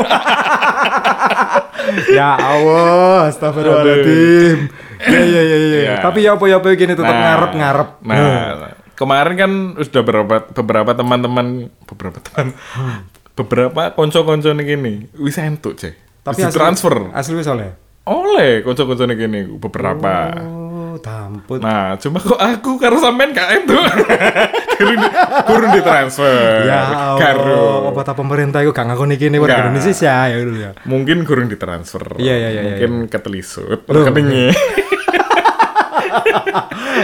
ya 2.21 2.31
Allah, 2.37 3.33
astagfirullahaladzim. 3.33 4.59
Ya 5.01 5.21
ya 5.25 5.41
ya 5.41 5.57
ya. 5.57 5.79
Ya. 5.81 5.95
Tapi 6.05 6.19
ya 6.21 6.37
apa 6.37 6.45
ya 6.45 6.61
apa 6.61 6.69
gini 6.77 6.93
tetap 6.93 7.17
ngarep-ngarep. 7.17 7.89
Nah, 8.05 8.77
kemarin 8.93 9.35
kan 9.41 9.51
sudah 9.81 10.03
beberapa 10.05 10.37
beberapa 10.53 10.93
teman-teman 10.93 11.73
beberapa 11.89 12.19
teman 12.21 12.57
beberapa 13.37 13.93
konco-konco 13.93 14.49
nih 14.57 14.65
gini 14.65 14.93
wis 15.21 15.37
entuk 15.37 15.77
cek 15.77 16.06
Tapi 16.27 16.41
tapi 16.43 16.51
transfer 16.51 16.95
Asli 17.13 17.35
wis 17.35 17.47
oleh. 17.47 17.71
oleh 18.05 18.63
nih 19.05 19.17
gini 19.17 19.41
beberapa 19.53 20.31
Oh, 20.39 20.95
damput. 20.97 21.59
nah 21.59 21.93
cuma 21.97 22.17
kok 22.17 22.35
aku 22.35 22.77
karo 22.77 22.97
sampean 22.97 23.31
gak 23.31 23.51
entuk 23.53 23.77
kurun 24.77 24.97
di, 24.97 25.09
kurun 25.45 25.71
ditransfer 25.71 26.65
ya 26.65 26.81
karo 27.15 27.91
apa 27.91 28.15
pemerintah 28.15 28.61
itu 28.61 28.71
gak 28.71 28.87
ngakoni 28.87 29.15
gini 29.15 29.37
warga. 29.37 29.69
Indonesia 29.69 29.93
ya 30.25 30.37
dulu 30.37 30.57
ya. 30.57 30.71
mungkin 30.83 31.23
kurang 31.23 31.47
ditransfer 31.47 32.17
Iya, 32.17 32.35
iya, 32.35 32.49
iya, 32.51 32.63
mungkin 32.65 32.91
ketelisut 33.07 33.85
Loh. 33.85 33.93
rekeningnya 33.93 34.57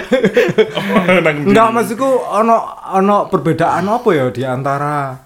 Oh? 1.13 1.45
Enggak 1.45 1.69
maksudku 1.73 2.09
ono 2.23 2.57
ono 2.89 3.29
perbedaan 3.29 3.85
apa 3.87 4.09
ya 4.11 4.27
di 4.31 4.43
antara 4.43 5.17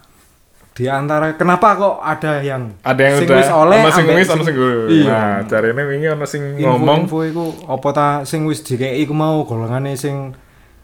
di 0.77 0.85
antara 0.93 1.33
kenapa 1.41 1.73
kok 1.73 2.05
ada 2.05 2.45
yang 2.45 2.77
ada 2.85 3.01
yang 3.01 3.17
sing 3.17 3.33
wis 3.33 3.49
oleh 3.49 3.81
ono 3.81 3.91
sing 3.97 4.07
wis 4.13 4.29
ono 4.29 4.43
sing. 4.45 4.57
Iya. 4.93 5.09
nah 5.09 5.37
caranya 5.49 5.83
wingi 5.89 6.07
ono 6.13 6.27
sing 6.29 6.43
ngomong. 6.61 7.09
info-info 7.09 7.33
iku 7.33 7.45
apa 7.65 7.89
ta 7.97 8.09
sing 8.29 8.45
wis 8.45 8.61
dikei 8.61 9.01
iku 9.01 9.17
mau 9.17 9.41
golongane 9.49 9.97
sing 9.97 10.37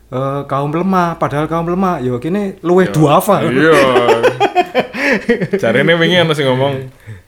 eh, 0.09 0.41
kaum 0.49 0.73
lemah. 0.73 1.21
Padahal 1.21 1.45
kaum 1.45 1.69
lemah 1.69 2.01
yo 2.01 2.17
kene 2.17 2.57
luwih 2.65 2.89
duafa. 2.89 3.45
Iya. 3.45 3.77
Caranya 5.61 5.93
wingi 6.01 6.25
ono 6.25 6.33
sing 6.33 6.49
ngomong 6.49 6.73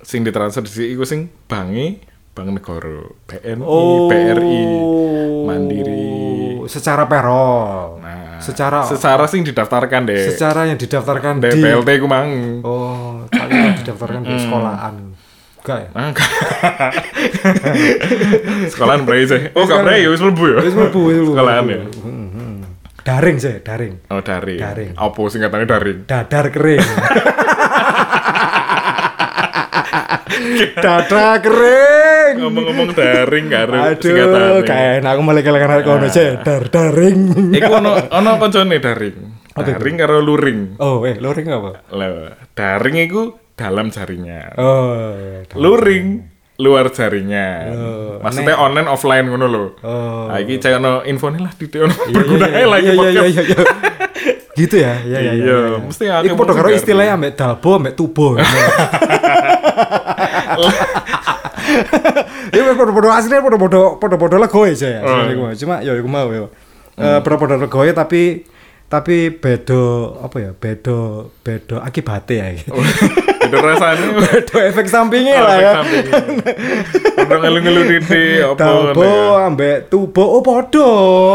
sing 0.00 0.24
ditransfer 0.24 0.64
di 0.64 0.96
iku 0.96 1.04
sing 1.04 1.28
bangi 1.44 2.00
bank 2.34 2.48
negara 2.48 3.12
BNI 3.28 3.62
Oh. 3.62 4.08
BRI 4.08 4.60
Mandiri. 5.44 6.04
Secara 6.64 7.04
perol 7.04 8.00
nah 8.00 8.03
secara 8.44 8.84
secara 8.84 9.24
sing 9.24 9.40
didaftarkan 9.40 10.04
deh 10.04 10.28
secara 10.28 10.68
yang 10.68 10.76
didaftarkan 10.76 11.40
di 11.40 11.48
BLT 11.56 11.88
ku 11.96 12.06
mang 12.06 12.60
oh 12.60 13.24
kalian 13.32 13.72
didaftarkan 13.80 14.20
di 14.20 14.36
sekolahan 14.36 14.94
enggak 15.64 15.78
ya 15.80 15.88
Ah, 15.96 16.06
enggak. 16.12 16.28
Sekolahan 18.68 19.08
bray 19.08 19.24
sih. 19.24 19.48
Oh, 19.56 19.64
gak 19.64 19.80
bray, 19.80 20.04
ya 20.04 20.12
wis 20.12 20.20
mlebu 20.20 20.44
ya. 20.44 20.60
Wis 20.60 20.76
mlebu. 20.76 21.32
Sekolahan 21.32 21.64
ya. 21.64 21.80
Hmm, 22.04 22.28
hmm. 22.28 22.54
daring 23.00 23.40
sih 23.40 23.64
daring 23.64 23.96
Oh, 24.12 24.20
daring. 24.20 24.60
Daring. 24.60 24.92
Apa 24.92 25.20
singkatannya 25.24 25.64
daring? 25.64 25.98
dadar 26.04 26.52
kering 26.52 26.80
dada 30.84 31.38
kering 31.38 32.34
Ngomong-ngomong 32.40 32.88
daring 32.92 33.46
karo 33.48 33.74
aduh 33.78 34.60
kayak 34.62 35.02
enak 35.02 35.10
aku 35.14 35.22
malah 35.22 35.42
kelengan 35.42 35.80
kono 35.82 36.06
sih 36.10 36.34
dar 36.42 36.66
daring 36.68 37.18
Iku 37.54 37.70
ono 37.70 37.90
ono 38.10 38.30
koncone 38.36 38.78
daring. 38.82 39.16
Daring 39.54 39.96
karo 39.96 40.18
luring. 40.18 40.74
oh 40.82 41.06
eh 41.06 41.14
luring 41.18 41.46
apa 41.46 41.70
Lah, 41.94 42.34
daring 42.52 42.96
iku 43.06 43.22
dalam 43.54 43.94
jaringan. 43.94 44.58
oh 44.58 45.06
Luring 45.54 46.34
luar 46.54 46.86
jaringan. 46.90 47.66
Oh, 47.74 48.14
Maksudnya 48.22 48.54
online 48.54 48.86
offline 48.86 49.26
ngono 49.26 49.46
lho. 49.50 49.64
Oh. 49.82 50.30
Nah, 50.30 50.38
iki 50.38 50.62
cek 50.62 50.78
ono 50.78 51.02
infone 51.02 51.42
lah 51.42 51.50
di 51.50 51.66
ono 51.74 51.90
berguna 52.14 52.46
iya, 52.46 52.66
lagi 52.66 52.86
iya, 52.86 52.94
iya, 52.94 53.02
podcast. 53.02 53.26
iya, 53.26 53.42
iya. 53.42 53.62
gitu 54.54 54.76
ya 54.78 54.94
iya 55.02 55.18
iya 55.18 55.32
Iya, 55.34 55.58
mesti 55.82 56.04
aku 56.06 56.24
Iku 56.30 56.34
padha 56.38 56.54
mau 56.54 56.58
karo 56.62 56.68
istilahnya 56.70 57.12
ambek 57.18 57.32
dalbo 57.34 57.70
ambek 57.74 57.94
tubo 57.98 58.38
Iya 62.54 62.72
padha-padha 62.76 63.10
aslinya 63.18 63.40
padha-padha 63.42 63.80
padha-padha 63.98 64.36
legoe 64.38 64.72
sih 64.76 64.90
ya. 64.90 65.00
Cuma 65.58 65.80
ya 65.82 65.92
iku 65.96 66.08
mau 66.08 66.28
ya. 66.30 66.46
Eh 66.94 67.20
legoe 67.58 67.90
tapi 67.96 68.44
tapi 68.86 69.32
bedo 69.32 69.82
apa 70.18 70.36
ya? 70.38 70.50
Bedo 70.52 70.96
bedo 71.40 71.78
akibate 71.78 72.34
ya. 72.36 72.46
Itu 72.54 73.56
rasanya 73.58 74.08
bedo 74.22 74.56
efek 74.62 74.86
sampingnya 74.86 75.34
Oh, 75.36 75.44
lah 75.44 75.56
ya. 75.58 75.72
Udah 77.18 77.38
ngelu-ngelu 77.40 77.82
titik 77.88 78.40
apa 78.44 78.56
Dalbo 78.56 79.00
ngono 79.00 79.10
ya. 79.34 79.48
ambek 79.48 79.76
tubo 79.88 80.22
oh 80.22 80.40
padha. 80.40 80.90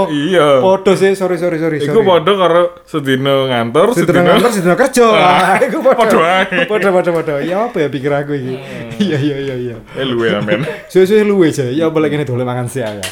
Iya. 0.07 0.47
Padha 0.59 0.91
sih, 0.95 1.11
sorry 1.13 1.35
sorry 1.35 1.57
sorry. 1.57 1.77
Iku 1.77 1.99
sorry. 1.99 2.07
padha 2.07 2.31
karo 2.33 2.61
sedina 2.85 3.33
ngantor, 3.45 3.87
sedina 3.91 4.21
ngantor, 4.23 4.49
sedina 4.49 4.75
kerja. 4.75 5.07
Ah, 5.09 5.57
Iku 5.67 5.79
padha. 5.81 5.99
padha 5.99 6.19
ae. 6.47 6.65
Padha 6.65 6.89
padha 6.89 7.11
padha. 7.11 7.33
Ya 7.41 7.57
apa 7.65 7.77
ya 7.77 7.87
pikir 7.89 8.11
aku 8.11 8.33
iki. 8.33 8.55
Iya 8.99 9.15
iya 9.15 9.37
iya 9.39 9.55
iya. 9.55 9.75
Eh 9.95 10.03
luwe 10.03 10.27
amen. 10.31 10.59
Suwe-suwe 10.91 11.23
luwe 11.23 11.49
aja. 11.49 11.65
Ya 11.65 11.87
boleh 11.87 12.11
gini 12.11 12.27
dulu 12.27 12.43
makan 12.43 12.67
siang 12.67 12.99
ya. 12.99 13.05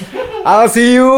I'll 0.48 0.72
see 0.72 0.96
you 0.96 1.12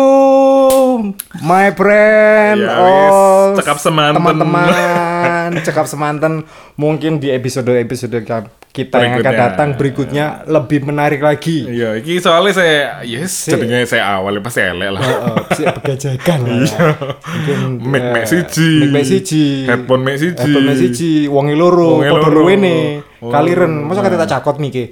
my 1.45 1.69
friend. 1.77 2.65
Ya, 2.65 2.73
all 2.81 3.53
wis. 3.53 3.61
Cekap 3.61 3.77
semanten. 3.77 4.17
Teman-teman, 4.17 5.49
cekap 5.69 5.85
semanten. 5.85 6.33
Mungkin 6.73 7.21
di 7.21 7.29
episode-episode 7.29 8.25
kita 8.73 8.97
yang 8.97 9.21
akan 9.21 9.21
Berikutnya. 9.21 9.37
datang 9.37 9.69
berikutnya 9.77 10.25
lebih 10.49 10.81
menarik 10.81 11.21
lagi. 11.21 11.69
Iya, 11.69 12.01
iki 12.01 12.17
soalnya 12.17 12.57
saya 12.57 13.05
yes, 13.05 13.53
jadinya 13.53 13.85
saya 13.85 14.17
awalnya 14.17 14.41
pasti 14.41 14.65
elek 14.65 14.97
lah. 14.97 15.01
Heeh, 15.05 15.35
si 15.53 15.61
begajakan 15.61 16.39
lah. 16.49 16.57
ya. 16.65 16.87
Mungkin 17.21 17.59
Mic 17.85 18.01
eh, 18.01 18.13
mek 18.13 18.25
siji. 18.25 18.69
mic 18.81 18.89
mek 18.89 19.05
siji. 19.05 19.45
Headphone 19.69 20.01
mek 20.01 20.17
siji. 20.17 20.41
Headphone 20.41 20.65
mek 20.65 20.77
siji, 20.81 21.11
wonge 21.29 21.53
loro, 21.53 22.01
padha 22.01 22.29
luwene. 22.33 23.05
Oh. 23.21 23.29
Kaliren, 23.29 23.85
masa 23.85 24.01
kata 24.01 24.17
tak 24.25 24.29
cakot 24.41 24.57
miki. 24.57 24.89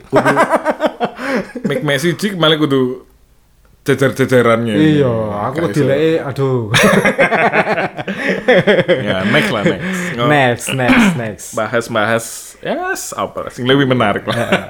Mic 1.69 1.81
mek 1.81 1.97
siji 1.97 2.37
malah 2.37 2.57
kudu 2.61 3.07
jajar-jajarannya. 3.87 4.75
Iya, 4.75 5.13
aku 5.47 5.71
dileke 5.71 6.19
aduh. 6.19 6.67
ya 9.07 9.17
next 9.25 9.49
lah 9.49 9.63
next. 9.63 9.99
Ngo- 10.13 10.27
Next, 10.27 10.65
next, 10.73 11.07
next. 11.15 11.45
Bahas-bahas 11.53 12.25
ya 12.59 12.91
yes, 12.91 13.13
apa 13.13 13.47
sing 13.47 13.63
lebih 13.63 13.85
menarik 13.85 14.25
lah. 14.25 14.69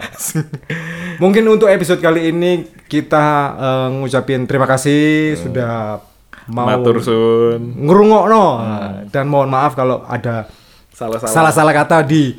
Mungkin 1.18 1.44
untuk 1.48 1.68
episode 1.68 1.98
kali 1.98 2.30
ini 2.30 2.68
kita 2.86 3.26
eh, 3.56 3.88
ngucapin 3.96 4.46
terima 4.46 4.66
kasih 4.66 5.34
sudah 5.40 6.02
mau 6.48 6.64
Matur 6.64 7.02
sun. 7.02 7.60
ngerungokno 7.76 8.46
dan 9.10 9.26
mohon 9.28 9.50
maaf 9.50 9.76
kalau 9.76 10.04
ada 10.04 10.48
salah-salah 10.96 11.74
kata 11.76 12.02
di 12.02 12.34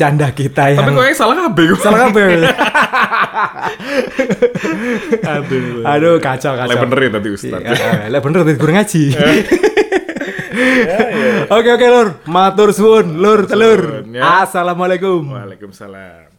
canda 0.00 0.32
kita 0.32 0.72
yang 0.72 0.80
Tapi 0.80 0.96
kok 0.96 1.04
yang 1.04 1.18
salah 1.20 1.36
kabeh 1.44 1.64
salah 1.76 1.98
kabeh. 2.08 2.24
Aduh. 5.36 5.84
Aduh 5.84 6.16
kacau 6.16 6.56
kacau. 6.56 6.72
Lah 6.72 6.80
bener 6.80 6.98
ya 7.04 7.10
tadi 7.20 7.28
Ustaz. 7.28 7.60
Iya, 7.60 8.08
Lah 8.08 8.20
bener 8.24 8.40
tadi 8.48 8.56
kurang 8.56 8.80
ngaji. 8.80 9.04
Oke 11.50 11.68
oke 11.72 11.86
lur, 11.88 12.08
matur 12.28 12.70
suwun 12.74 13.16
lur 13.16 13.48
telur. 13.48 14.04
Ya. 14.12 14.44
Assalamualaikum. 14.44 15.32
Waalaikumsalam. 15.32 16.29